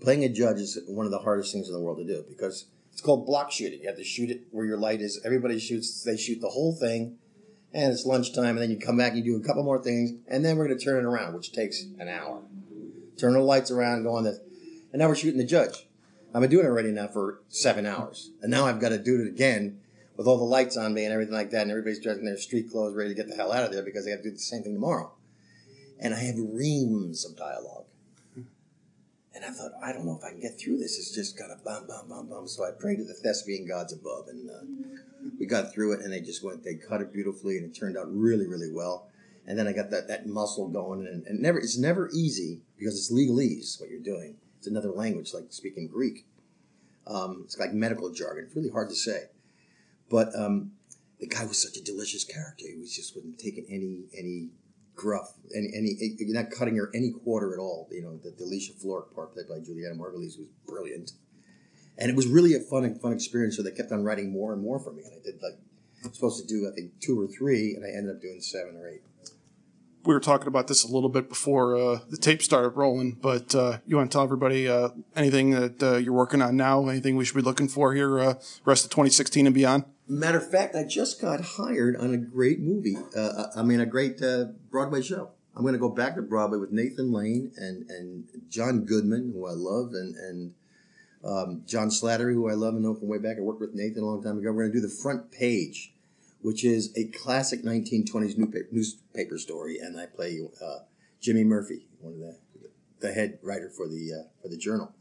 Playing 0.00 0.24
a 0.24 0.28
judge 0.28 0.58
is 0.58 0.78
one 0.88 1.06
of 1.06 1.12
the 1.12 1.20
hardest 1.20 1.52
things 1.52 1.68
in 1.68 1.74
the 1.74 1.80
world 1.80 1.98
to 1.98 2.04
do 2.04 2.24
because 2.28 2.66
It's 2.96 3.02
called 3.02 3.26
block 3.26 3.52
shooting. 3.52 3.80
You 3.82 3.88
have 3.88 3.98
to 3.98 4.04
shoot 4.04 4.30
it 4.30 4.44
where 4.52 4.64
your 4.64 4.78
light 4.78 5.02
is. 5.02 5.20
Everybody 5.22 5.58
shoots. 5.58 6.02
They 6.02 6.16
shoot 6.16 6.40
the 6.40 6.48
whole 6.48 6.72
thing, 6.72 7.18
and 7.74 7.92
it's 7.92 8.06
lunchtime. 8.06 8.56
And 8.56 8.58
then 8.58 8.70
you 8.70 8.78
come 8.78 8.96
back 8.96 9.12
and 9.12 9.22
you 9.22 9.36
do 9.36 9.44
a 9.44 9.46
couple 9.46 9.62
more 9.64 9.82
things, 9.82 10.12
and 10.26 10.42
then 10.42 10.56
we're 10.56 10.66
going 10.66 10.78
to 10.78 10.82
turn 10.82 11.04
it 11.04 11.06
around, 11.06 11.34
which 11.34 11.52
takes 11.52 11.82
an 11.98 12.08
hour. 12.08 12.40
Turn 13.18 13.34
the 13.34 13.40
lights 13.40 13.70
around, 13.70 14.04
go 14.04 14.14
on 14.14 14.24
this, 14.24 14.38
and 14.94 15.00
now 15.00 15.08
we're 15.08 15.14
shooting 15.14 15.36
the 15.36 15.44
judge. 15.44 15.86
I've 16.34 16.40
been 16.40 16.50
doing 16.50 16.64
it 16.64 16.70
already 16.70 16.90
now 16.90 17.08
for 17.08 17.42
seven 17.50 17.84
hours, 17.84 18.30
and 18.40 18.50
now 18.50 18.64
I've 18.64 18.80
got 18.80 18.88
to 18.88 18.98
do 18.98 19.20
it 19.20 19.28
again 19.28 19.78
with 20.16 20.26
all 20.26 20.38
the 20.38 20.44
lights 20.44 20.78
on 20.78 20.94
me 20.94 21.04
and 21.04 21.12
everything 21.12 21.34
like 21.34 21.50
that, 21.50 21.62
and 21.62 21.70
everybody's 21.70 22.00
dressed 22.00 22.20
in 22.20 22.24
their 22.24 22.38
street 22.38 22.70
clothes, 22.70 22.94
ready 22.94 23.10
to 23.10 23.14
get 23.14 23.28
the 23.28 23.36
hell 23.36 23.52
out 23.52 23.64
of 23.64 23.72
there 23.72 23.82
because 23.82 24.06
they 24.06 24.10
have 24.10 24.22
to 24.22 24.30
do 24.30 24.34
the 24.34 24.38
same 24.38 24.62
thing 24.62 24.72
tomorrow. 24.72 25.12
And 26.00 26.14
I 26.14 26.20
have 26.20 26.36
reams 26.38 27.26
of 27.26 27.36
dialogue. 27.36 27.85
And 29.36 29.44
I 29.44 29.50
thought, 29.50 29.72
I 29.84 29.92
don't 29.92 30.06
know 30.06 30.16
if 30.16 30.24
I 30.24 30.30
can 30.30 30.40
get 30.40 30.58
through 30.58 30.78
this. 30.78 30.98
It's 30.98 31.14
just 31.14 31.38
got 31.38 31.50
a 31.50 31.58
bum, 31.62 31.86
bum, 31.86 32.08
bum, 32.08 32.26
bum. 32.28 32.48
So 32.48 32.64
I 32.64 32.70
prayed 32.70 32.96
to 32.96 33.04
the 33.04 33.12
thespian 33.12 33.68
gods 33.68 33.92
above, 33.92 34.28
and 34.28 34.48
uh, 34.48 34.64
we 35.38 35.44
got 35.44 35.74
through 35.74 35.92
it. 35.92 36.00
And 36.00 36.10
they 36.10 36.22
just 36.22 36.42
went, 36.42 36.64
they 36.64 36.76
cut 36.76 37.02
it 37.02 37.12
beautifully, 37.12 37.58
and 37.58 37.66
it 37.66 37.78
turned 37.78 37.98
out 37.98 38.06
really, 38.08 38.46
really 38.46 38.72
well. 38.72 39.08
And 39.46 39.58
then 39.58 39.68
I 39.68 39.74
got 39.74 39.90
that, 39.90 40.08
that 40.08 40.26
muscle 40.26 40.68
going, 40.68 41.06
and, 41.06 41.26
and 41.26 41.40
never 41.40 41.58
it's 41.58 41.76
never 41.76 42.08
easy 42.14 42.62
because 42.78 42.96
it's 42.96 43.12
legalese 43.12 43.78
what 43.78 43.90
you're 43.90 44.00
doing. 44.00 44.36
It's 44.56 44.66
another 44.66 44.90
language, 44.90 45.34
like 45.34 45.44
speaking 45.50 45.86
Greek. 45.86 46.24
Um, 47.06 47.42
it's 47.44 47.58
like 47.58 47.74
medical 47.74 48.10
jargon. 48.10 48.44
It's 48.46 48.56
really 48.56 48.70
hard 48.70 48.88
to 48.88 48.96
say. 48.96 49.24
But 50.08 50.34
um, 50.34 50.72
the 51.20 51.26
guy 51.26 51.44
was 51.44 51.62
such 51.62 51.76
a 51.76 51.84
delicious 51.84 52.24
character. 52.24 52.64
He 52.66 52.78
was 52.78 52.96
just 52.96 53.14
wasn't 53.14 53.38
taking 53.38 53.66
any 53.68 54.04
any 54.16 54.48
gruff, 54.96 55.34
any 55.54 55.70
any 55.76 55.96
you're 56.18 56.34
not 56.34 56.50
cutting 56.50 56.76
her 56.76 56.90
any 56.94 57.10
quarter 57.10 57.52
at 57.52 57.60
all. 57.60 57.88
You 57.92 58.02
know, 58.02 58.16
the, 58.16 58.30
the 58.30 58.44
Alicia 58.44 58.72
part 58.82 59.34
played 59.34 59.48
by 59.48 59.60
Julianna 59.60 59.94
Margulies 59.94 60.38
was 60.38 60.48
brilliant, 60.66 61.12
and 61.98 62.10
it 62.10 62.16
was 62.16 62.26
really 62.26 62.54
a 62.54 62.60
fun 62.60 62.84
and 62.84 63.00
fun 63.00 63.12
experience. 63.12 63.56
So 63.56 63.62
they 63.62 63.70
kept 63.70 63.92
on 63.92 64.02
writing 64.02 64.32
more 64.32 64.52
and 64.52 64.62
more 64.62 64.80
for 64.80 64.92
me, 64.92 65.02
and 65.04 65.12
I 65.12 65.22
did 65.22 65.40
like 65.42 65.58
I 66.04 66.08
was 66.08 66.16
supposed 66.16 66.48
to 66.48 66.48
do 66.48 66.68
I 66.68 66.74
think 66.74 66.98
two 67.00 67.20
or 67.20 67.28
three, 67.28 67.74
and 67.74 67.84
I 67.84 67.96
ended 67.96 68.16
up 68.16 68.22
doing 68.22 68.40
seven 68.40 68.76
or 68.76 68.88
eight. 68.88 69.02
We 70.04 70.14
were 70.14 70.20
talking 70.20 70.46
about 70.46 70.68
this 70.68 70.84
a 70.84 70.86
little 70.86 71.08
bit 71.08 71.28
before 71.28 71.76
uh, 71.76 71.98
the 72.08 72.16
tape 72.16 72.40
started 72.40 72.70
rolling, 72.70 73.18
but 73.20 73.56
uh, 73.56 73.78
you 73.86 73.96
want 73.96 74.08
to 74.08 74.14
tell 74.14 74.22
everybody 74.22 74.68
uh, 74.68 74.90
anything 75.16 75.50
that 75.50 75.82
uh, 75.82 75.96
you're 75.96 76.12
working 76.12 76.40
on 76.40 76.56
now? 76.56 76.88
Anything 76.88 77.16
we 77.16 77.24
should 77.24 77.34
be 77.34 77.42
looking 77.42 77.66
for 77.66 77.92
here, 77.92 78.20
uh, 78.20 78.34
rest 78.64 78.84
of 78.84 78.90
2016 78.92 79.46
and 79.46 79.54
beyond? 79.54 79.84
Matter 80.08 80.38
of 80.38 80.48
fact, 80.48 80.76
I 80.76 80.84
just 80.84 81.20
got 81.20 81.40
hired 81.40 81.96
on 81.96 82.14
a 82.14 82.16
great 82.16 82.60
movie. 82.60 82.96
Uh, 83.16 83.46
I 83.56 83.62
mean, 83.62 83.80
a 83.80 83.86
great 83.86 84.22
uh, 84.22 84.46
Broadway 84.70 85.02
show. 85.02 85.30
I'm 85.56 85.62
going 85.62 85.74
to 85.74 85.80
go 85.80 85.88
back 85.88 86.14
to 86.14 86.22
Broadway 86.22 86.58
with 86.58 86.70
Nathan 86.70 87.10
Lane 87.10 87.50
and, 87.56 87.90
and 87.90 88.28
John 88.48 88.84
Goodman, 88.84 89.32
who 89.34 89.46
I 89.46 89.52
love, 89.52 89.92
and 89.94 90.14
and 90.14 90.54
um, 91.24 91.62
John 91.66 91.88
Slattery, 91.88 92.34
who 92.34 92.48
I 92.48 92.54
love 92.54 92.74
and 92.74 92.84
know 92.84 92.94
from 92.94 93.08
way 93.08 93.18
back. 93.18 93.36
I 93.36 93.40
worked 93.40 93.60
with 93.60 93.74
Nathan 93.74 94.02
a 94.02 94.06
long 94.06 94.22
time 94.22 94.38
ago. 94.38 94.52
We're 94.52 94.68
going 94.68 94.72
to 94.72 94.80
do 94.80 94.86
the 94.86 94.94
front 94.94 95.32
page, 95.32 95.92
which 96.40 96.64
is 96.64 96.96
a 96.96 97.06
classic 97.06 97.64
1920s 97.64 98.36
newspaper, 98.70 99.38
story, 99.38 99.78
and 99.78 99.98
I 99.98 100.06
play 100.06 100.40
uh, 100.62 100.80
Jimmy 101.20 101.42
Murphy, 101.42 101.86
one 102.00 102.12
of 102.12 102.18
the 102.20 102.36
the 103.00 103.12
head 103.12 103.38
writer 103.42 103.70
for 103.70 103.88
the 103.88 104.12
uh, 104.12 104.28
for 104.40 104.48
the 104.48 104.56
journal. 104.56 104.92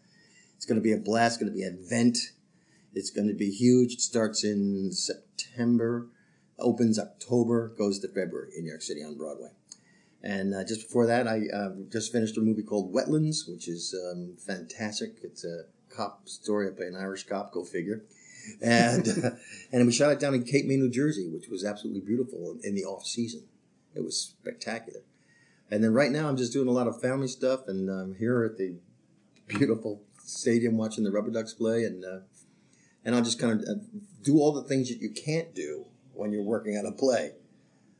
It's 0.56 0.65
going 0.65 0.80
to 0.80 0.84
be 0.84 0.94
a 0.94 0.98
blast. 0.98 1.39
Going 1.39 1.52
to 1.52 1.56
be 1.56 1.63
an 1.63 1.80
event. 1.80 2.18
It's 2.95 3.12
going 3.12 3.27
to 3.27 3.34
be 3.34 3.51
huge. 3.51 3.93
It 3.93 4.01
starts 4.01 4.43
in 4.43 4.91
September, 4.91 6.08
opens 6.58 6.97
October, 6.97 7.73
goes 7.77 7.99
to 7.99 8.08
February 8.08 8.51
in 8.58 8.63
New 8.63 8.69
York 8.69 8.81
City 8.81 9.03
on 9.03 9.17
Broadway. 9.17 9.49
And 10.23 10.55
uh, 10.55 10.63
just 10.63 10.88
before 10.88 11.05
that, 11.05 11.27
I 11.27 11.41
uh, 11.53 11.69
just 11.91 12.12
finished 12.12 12.38
a 12.38 12.41
movie 12.41 12.63
called 12.63 12.93
Wetlands, 12.93 13.47
which 13.47 13.67
is 13.67 13.93
um, 13.93 14.36
fantastic. 14.39 15.17
It's 15.21 15.43
a 15.45 15.65
cop 15.95 16.27
story. 16.27 16.71
Play 16.71 16.88
an 16.88 16.95
Irish 16.95 17.25
cop, 17.25 17.51
go 17.51 17.63
figure. 17.63 18.03
And 18.62 19.08
and 19.71 19.86
we 19.86 19.91
shot 19.91 20.12
it 20.12 20.19
down 20.19 20.34
in 20.34 20.43
Cape 20.43 20.65
May, 20.65 20.77
New 20.77 20.89
Jersey, 20.89 21.27
which 21.27 21.47
was 21.49 21.63
absolutely 21.63 22.01
beautiful 22.01 22.58
in 22.63 22.73
the 22.75 22.86
off 22.86 23.05
season. 23.05 23.43
It 23.93 24.03
was 24.03 24.19
spectacular. 24.19 25.01
And 25.69 25.84
then 25.84 25.93
right 25.93 26.12
now, 26.12 26.27
I'm 26.27 26.38
just 26.38 26.53
doing 26.53 26.67
a 26.67 26.71
lot 26.71 26.88
of 26.88 27.01
family 27.01 27.27
stuff, 27.27 27.67
and 27.67 27.89
I'm 27.89 28.15
here 28.15 28.43
at 28.43 28.58
the 28.58 28.75
beautiful 29.47 30.01
stadium 30.23 30.77
watching 30.77 31.03
the 31.03 31.12
Rubber 31.12 31.31
Ducks 31.31 31.53
play, 31.53 31.84
and 31.84 32.03
uh, 32.03 32.19
and 33.06 33.15
I'll 33.15 33.22
just 33.22 33.39
kind 33.39 33.54
of 33.54 33.70
uh, 33.70 33.82
do 34.24 34.39
all 34.39 34.52
the 34.52 34.63
things 34.63 34.89
that 34.89 35.00
you 35.00 35.12
can't 35.12 35.54
do 35.54 35.86
when 36.13 36.32
you're 36.32 36.44
working 36.44 36.76
on 36.76 36.86
a 36.86 36.91
play, 36.91 37.34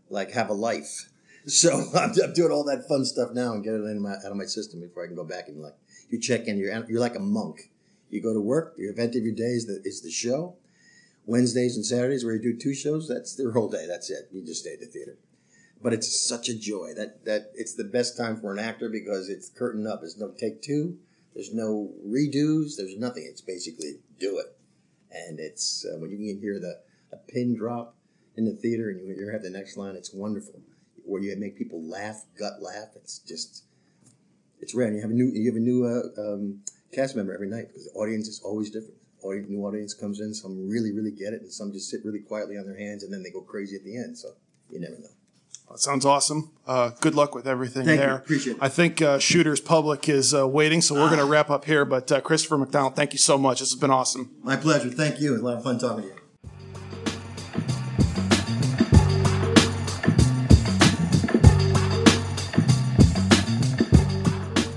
like 0.10 0.32
have 0.32 0.50
a 0.50 0.54
life. 0.54 1.10
So 1.48 1.70
I'm, 1.96 2.12
doing 2.34 2.52
all 2.52 2.64
that 2.64 2.88
fun 2.90 3.06
stuff 3.06 3.30
now 3.34 3.54
and 3.54 3.64
get 3.64 3.76
it 3.76 4.02
my, 4.02 4.14
out 4.14 4.32
of 4.32 4.36
my 4.36 4.46
system 4.46 4.82
before 4.82 5.04
I 5.04 5.06
can 5.06 5.16
go 5.16 5.24
back 5.24 5.48
and 5.48 5.62
like 5.62 5.76
you 6.10 6.20
check 6.20 6.48
in. 6.48 6.58
You're 6.58 6.74
you're 6.90 7.00
like 7.00 7.16
a 7.16 7.20
monk. 7.20 7.70
You 8.10 8.20
go 8.20 8.34
to 8.34 8.42
work. 8.42 8.74
Your 8.80 8.92
event 8.92 9.16
of 9.16 9.22
your 9.22 9.36
day 9.36 9.54
is 9.54 9.68
the 9.68 9.80
is 9.86 10.02
the 10.02 10.10
show. 10.10 10.56
Wednesdays 11.28 11.76
and 11.76 11.86
Saturdays 11.86 12.26
where 12.26 12.34
you 12.34 12.42
do 12.42 12.58
two 12.58 12.74
shows. 12.74 13.08
That's 13.08 13.36
their 13.36 13.52
whole 13.52 13.70
day. 13.70 13.86
That's 13.88 14.10
it. 14.10 14.28
You 14.32 14.44
just 14.44 14.62
stay 14.62 14.74
at 14.74 14.80
the 14.80 14.88
theater. 14.88 15.20
But 15.84 15.94
it's 15.94 16.20
such 16.20 16.50
a 16.50 16.58
joy 16.58 16.96
that 16.98 17.24
that 17.26 17.52
it's 17.54 17.76
the 17.76 17.84
best 17.84 18.18
time 18.18 18.42
for 18.42 18.52
an 18.52 18.58
actor 18.58 18.90
because 18.90 19.30
it's 19.30 19.48
curtain 19.48 19.86
up. 19.86 20.00
There's 20.02 20.18
no 20.18 20.32
take 20.32 20.64
two. 20.64 20.98
There's 21.36 21.54
no 21.54 21.92
redos. 22.04 22.76
There's 22.76 22.98
nothing. 22.98 23.28
It's 23.30 23.42
basically 23.42 24.00
do 24.20 24.40
it 24.40 24.55
and 25.28 25.40
it's 25.40 25.86
uh, 25.86 25.98
when 26.00 26.12
you 26.12 26.18
can 26.18 26.42
hear 26.42 26.60
the 26.60 26.80
a 27.12 27.18
pin 27.32 27.56
drop 27.56 27.96
in 28.36 28.46
the 28.46 28.54
theater 28.54 28.90
and 28.90 29.00
you, 29.08 29.30
have 29.32 29.42
the 29.42 29.50
next 29.50 29.78
line, 29.78 29.96
it's 29.96 30.14
wonderful. 30.14 30.60
Where 31.06 31.22
you 31.22 31.36
make 31.38 31.58
people 31.58 31.82
laugh, 31.84 32.26
gut 32.38 32.62
laugh. 32.62 32.90
It's 32.96 33.20
just 33.20 33.64
it's 34.60 34.74
rare. 34.74 34.88
And 34.88 34.96
you 34.96 35.02
have 35.02 35.12
a 35.12 35.14
new 35.14 35.32
you 35.34 35.50
have 35.50 35.56
a 35.56 35.60
new 35.60 35.86
uh, 35.86 36.22
um, 36.22 36.62
cast 36.92 37.16
member 37.16 37.34
every 37.34 37.50
night 37.50 37.68
because 37.68 37.86
the 37.86 37.92
audience 38.00 38.28
is 38.28 38.42
always 38.44 38.70
different. 38.70 38.96
Audience, 39.22 39.50
new 39.50 39.66
audience 39.66 39.94
comes 39.94 40.20
in, 40.20 40.34
some 40.34 40.70
really 40.70 40.92
really 40.92 41.12
get 41.12 41.34
it, 41.34 41.42
and 41.42 41.52
some 41.52 41.72
just 41.72 41.90
sit 41.90 42.04
really 42.04 42.20
quietly 42.20 42.58
on 42.58 42.66
their 42.66 42.78
hands, 42.78 43.04
and 43.04 43.14
then 43.14 43.24
they 43.24 43.32
go 43.32 43.42
crazy 43.42 43.76
at 43.76 43.84
the 43.84 43.98
end. 43.98 44.18
So 44.18 44.30
you 44.70 44.80
never 44.80 44.98
know. 45.00 45.15
That 45.70 45.80
sounds 45.80 46.06
awesome. 46.06 46.52
Uh, 46.66 46.92
good 47.02 47.16
luck 47.16 47.36
with 47.36 47.48
everything 47.48 47.86
Thank 47.86 48.00
you. 48.00 48.06
there. 48.06 48.16
Appreciate 48.16 48.54
it. 48.54 48.60
I 48.62 48.70
think 48.70 49.02
uh, 49.02 49.20
Shooters 49.20 49.60
Public 49.60 50.08
is 50.08 50.34
uh, 50.34 50.48
waiting, 50.48 50.82
so 50.82 50.96
we're 50.96 51.08
going 51.08 51.20
to 51.20 51.26
wrap 51.26 51.50
up 51.50 51.66
here. 51.66 51.84
But 51.86 52.12
uh, 52.12 52.22
Christopher 52.22 52.58
McDonald, 52.58 52.96
thank 52.96 53.12
you 53.14 53.20
so 53.20 53.38
much. 53.38 53.60
This 53.60 53.72
has 53.72 53.80
been 53.80 53.92
awesome. 53.92 54.32
My 54.42 54.56
pleasure. 54.56 54.90
Thank 54.90 55.20
you. 55.20 55.30
It 55.30 55.34
was 55.34 55.42
a 55.42 55.46
lot 55.46 55.58
of 55.58 55.64
fun 55.64 55.78
talking 55.78 56.04
to 56.04 56.08
you. 56.10 56.16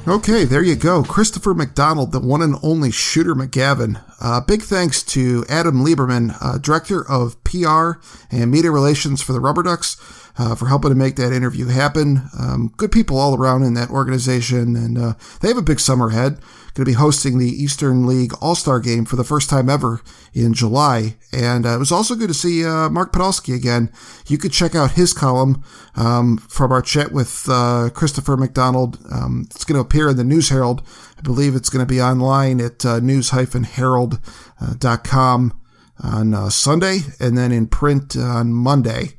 Okay, 0.09 0.45
there 0.45 0.63
you 0.63 0.75
go. 0.75 1.03
Christopher 1.03 1.53
McDonald, 1.53 2.13
the 2.13 2.19
one 2.19 2.41
and 2.41 2.57
only 2.63 2.91
Shooter 2.91 3.35
McGavin. 3.35 4.03
Uh, 4.23 4.41
big 4.41 4.63
thanks 4.63 5.03
to 5.03 5.45
Adam 5.51 5.85
Lieberman, 5.85 6.35
uh, 6.41 6.57
Director 6.57 7.07
of 7.07 7.37
PR 7.45 8.01
and 8.31 8.51
Media 8.51 8.71
Relations 8.71 9.21
for 9.21 9.35
the 9.35 9.41
Rubber 9.41 9.63
Ducks, 9.63 9.99
uh, 10.39 10.55
for 10.55 10.69
helping 10.69 10.89
to 10.89 10.95
make 10.95 11.17
that 11.17 11.35
interview 11.35 11.67
happen. 11.67 12.23
Um, 12.41 12.73
good 12.79 12.91
people 12.91 13.19
all 13.19 13.37
around 13.37 13.65
in 13.65 13.75
that 13.75 13.91
organization, 13.91 14.77
and 14.77 14.97
uh, 14.97 15.13
they 15.43 15.49
have 15.49 15.59
a 15.59 15.63
big 15.63 15.79
summer 15.79 16.09
ahead. 16.09 16.39
Going 16.75 16.85
to 16.85 16.91
be 16.91 16.93
hosting 16.93 17.39
the 17.39 17.47
Eastern 17.47 18.07
League 18.07 18.33
All 18.41 18.55
Star 18.55 18.79
Game 18.79 19.05
for 19.05 19.17
the 19.17 19.25
first 19.25 19.51
time 19.51 19.69
ever 19.69 20.01
in 20.33 20.55
July, 20.55 21.17
and 21.33 21.67
uh, 21.67 21.75
it 21.75 21.79
was 21.79 21.91
also 21.91 22.15
good 22.15 22.29
to 22.29 22.35
see 22.35 22.65
uh, 22.65 22.89
Mark 22.89 23.13
Podolski 23.13 23.55
again. 23.55 23.91
You 24.29 24.39
could 24.39 24.53
check 24.53 24.75
out 24.75 24.93
his 24.93 25.13
column 25.13 25.65
um, 25.97 26.39
from 26.39 26.71
our 26.71 26.83
chat 26.83 27.11
with 27.11 27.49
uh, 27.49 27.91
Christopher 27.93 28.37
McDonald. 28.37 28.99
Um, 29.11 29.49
it's 29.51 29.65
going 29.65 29.75
to 29.75 29.81
appear 29.81 30.09
in 30.09 30.17
the 30.17 30.25
News 30.25 30.51
Herald. 30.51 30.83
I 31.19 31.23
believe 31.23 31.57
it's 31.57 31.71
going 31.71 31.85
to 31.85 31.93
be 31.93 32.01
online 32.01 32.61
at 32.61 32.87
uh, 32.87 33.01
news-herald.com 33.01 35.61
on 36.01 36.35
uh, 36.35 36.49
Sunday, 36.49 36.99
and 37.19 37.37
then 37.37 37.51
in 37.51 37.67
print 37.67 38.17
on 38.17 38.53
Monday. 38.53 39.18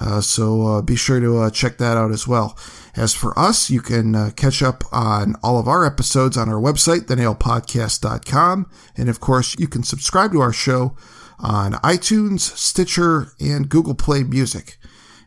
Uh, 0.00 0.20
so 0.20 0.66
uh, 0.66 0.82
be 0.82 0.96
sure 0.96 1.20
to 1.20 1.38
uh, 1.38 1.50
check 1.50 1.78
that 1.78 1.96
out 1.96 2.10
as 2.10 2.26
well. 2.26 2.58
As 2.96 3.14
for 3.14 3.38
us, 3.38 3.70
you 3.70 3.80
can 3.80 4.14
uh, 4.14 4.30
catch 4.34 4.62
up 4.62 4.82
on 4.92 5.36
all 5.42 5.58
of 5.58 5.68
our 5.68 5.84
episodes 5.84 6.36
on 6.36 6.48
our 6.48 6.60
website, 6.60 7.00
thenailpodcast.com. 7.02 8.70
And 8.96 9.08
of 9.08 9.20
course, 9.20 9.56
you 9.58 9.68
can 9.68 9.82
subscribe 9.82 10.32
to 10.32 10.40
our 10.40 10.52
show 10.52 10.96
on 11.38 11.72
iTunes, 11.74 12.40
Stitcher, 12.40 13.32
and 13.38 13.68
Google 13.68 13.94
Play 13.94 14.22
Music. 14.22 14.78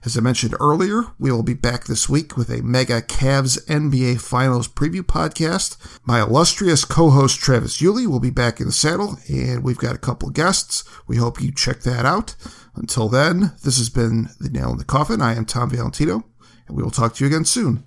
As 0.06 0.18
I 0.18 0.20
mentioned 0.20 0.54
earlier, 0.60 1.04
we 1.18 1.32
will 1.32 1.44
be 1.44 1.54
back 1.54 1.86
this 1.86 2.10
week 2.10 2.36
with 2.36 2.50
a 2.50 2.62
mega 2.62 3.02
Cavs 3.02 3.66
NBA 3.68 4.20
Finals 4.20 4.68
preview 4.68 5.00
podcast. 5.00 5.78
My 6.04 6.22
illustrious 6.22 6.84
co-host 6.84 7.40
Travis 7.40 7.80
Yulee 7.80 8.06
will 8.06 8.20
be 8.20 8.30
back 8.30 8.60
in 8.60 8.66
the 8.66 8.74
saddle, 8.74 9.18
and 9.30 9.64
we've 9.64 9.78
got 9.78 9.96
a 9.96 10.00
couple 10.00 10.30
guests. 10.30 10.84
We 11.08 11.16
hope 11.16 11.42
you 11.42 11.54
check 11.54 11.84
that 11.84 12.06
out. 12.06 12.36
Until 12.76 13.08
then, 13.08 13.54
this 13.64 13.78
has 13.78 13.90
been 13.90 14.28
The 14.42 14.50
Nail 14.50 14.72
in 14.72 14.78
the 14.78 14.84
Coffin. 14.84 15.22
I 15.22 15.36
am 15.36 15.46
Tom 15.46 15.70
Valentino, 15.70 16.26
and 16.68 16.76
we 16.76 16.84
will 16.84 16.92
talk 16.92 17.16
to 17.16 17.24
you 17.24 17.30
again 17.30 17.46
soon. 17.46 17.86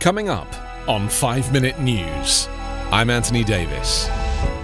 Coming 0.00 0.28
up 0.28 0.52
on 0.88 1.08
5 1.08 1.52
Minute 1.52 1.78
News, 1.80 2.48
I'm 2.90 3.08
Anthony 3.08 3.44
Davis. 3.44 4.08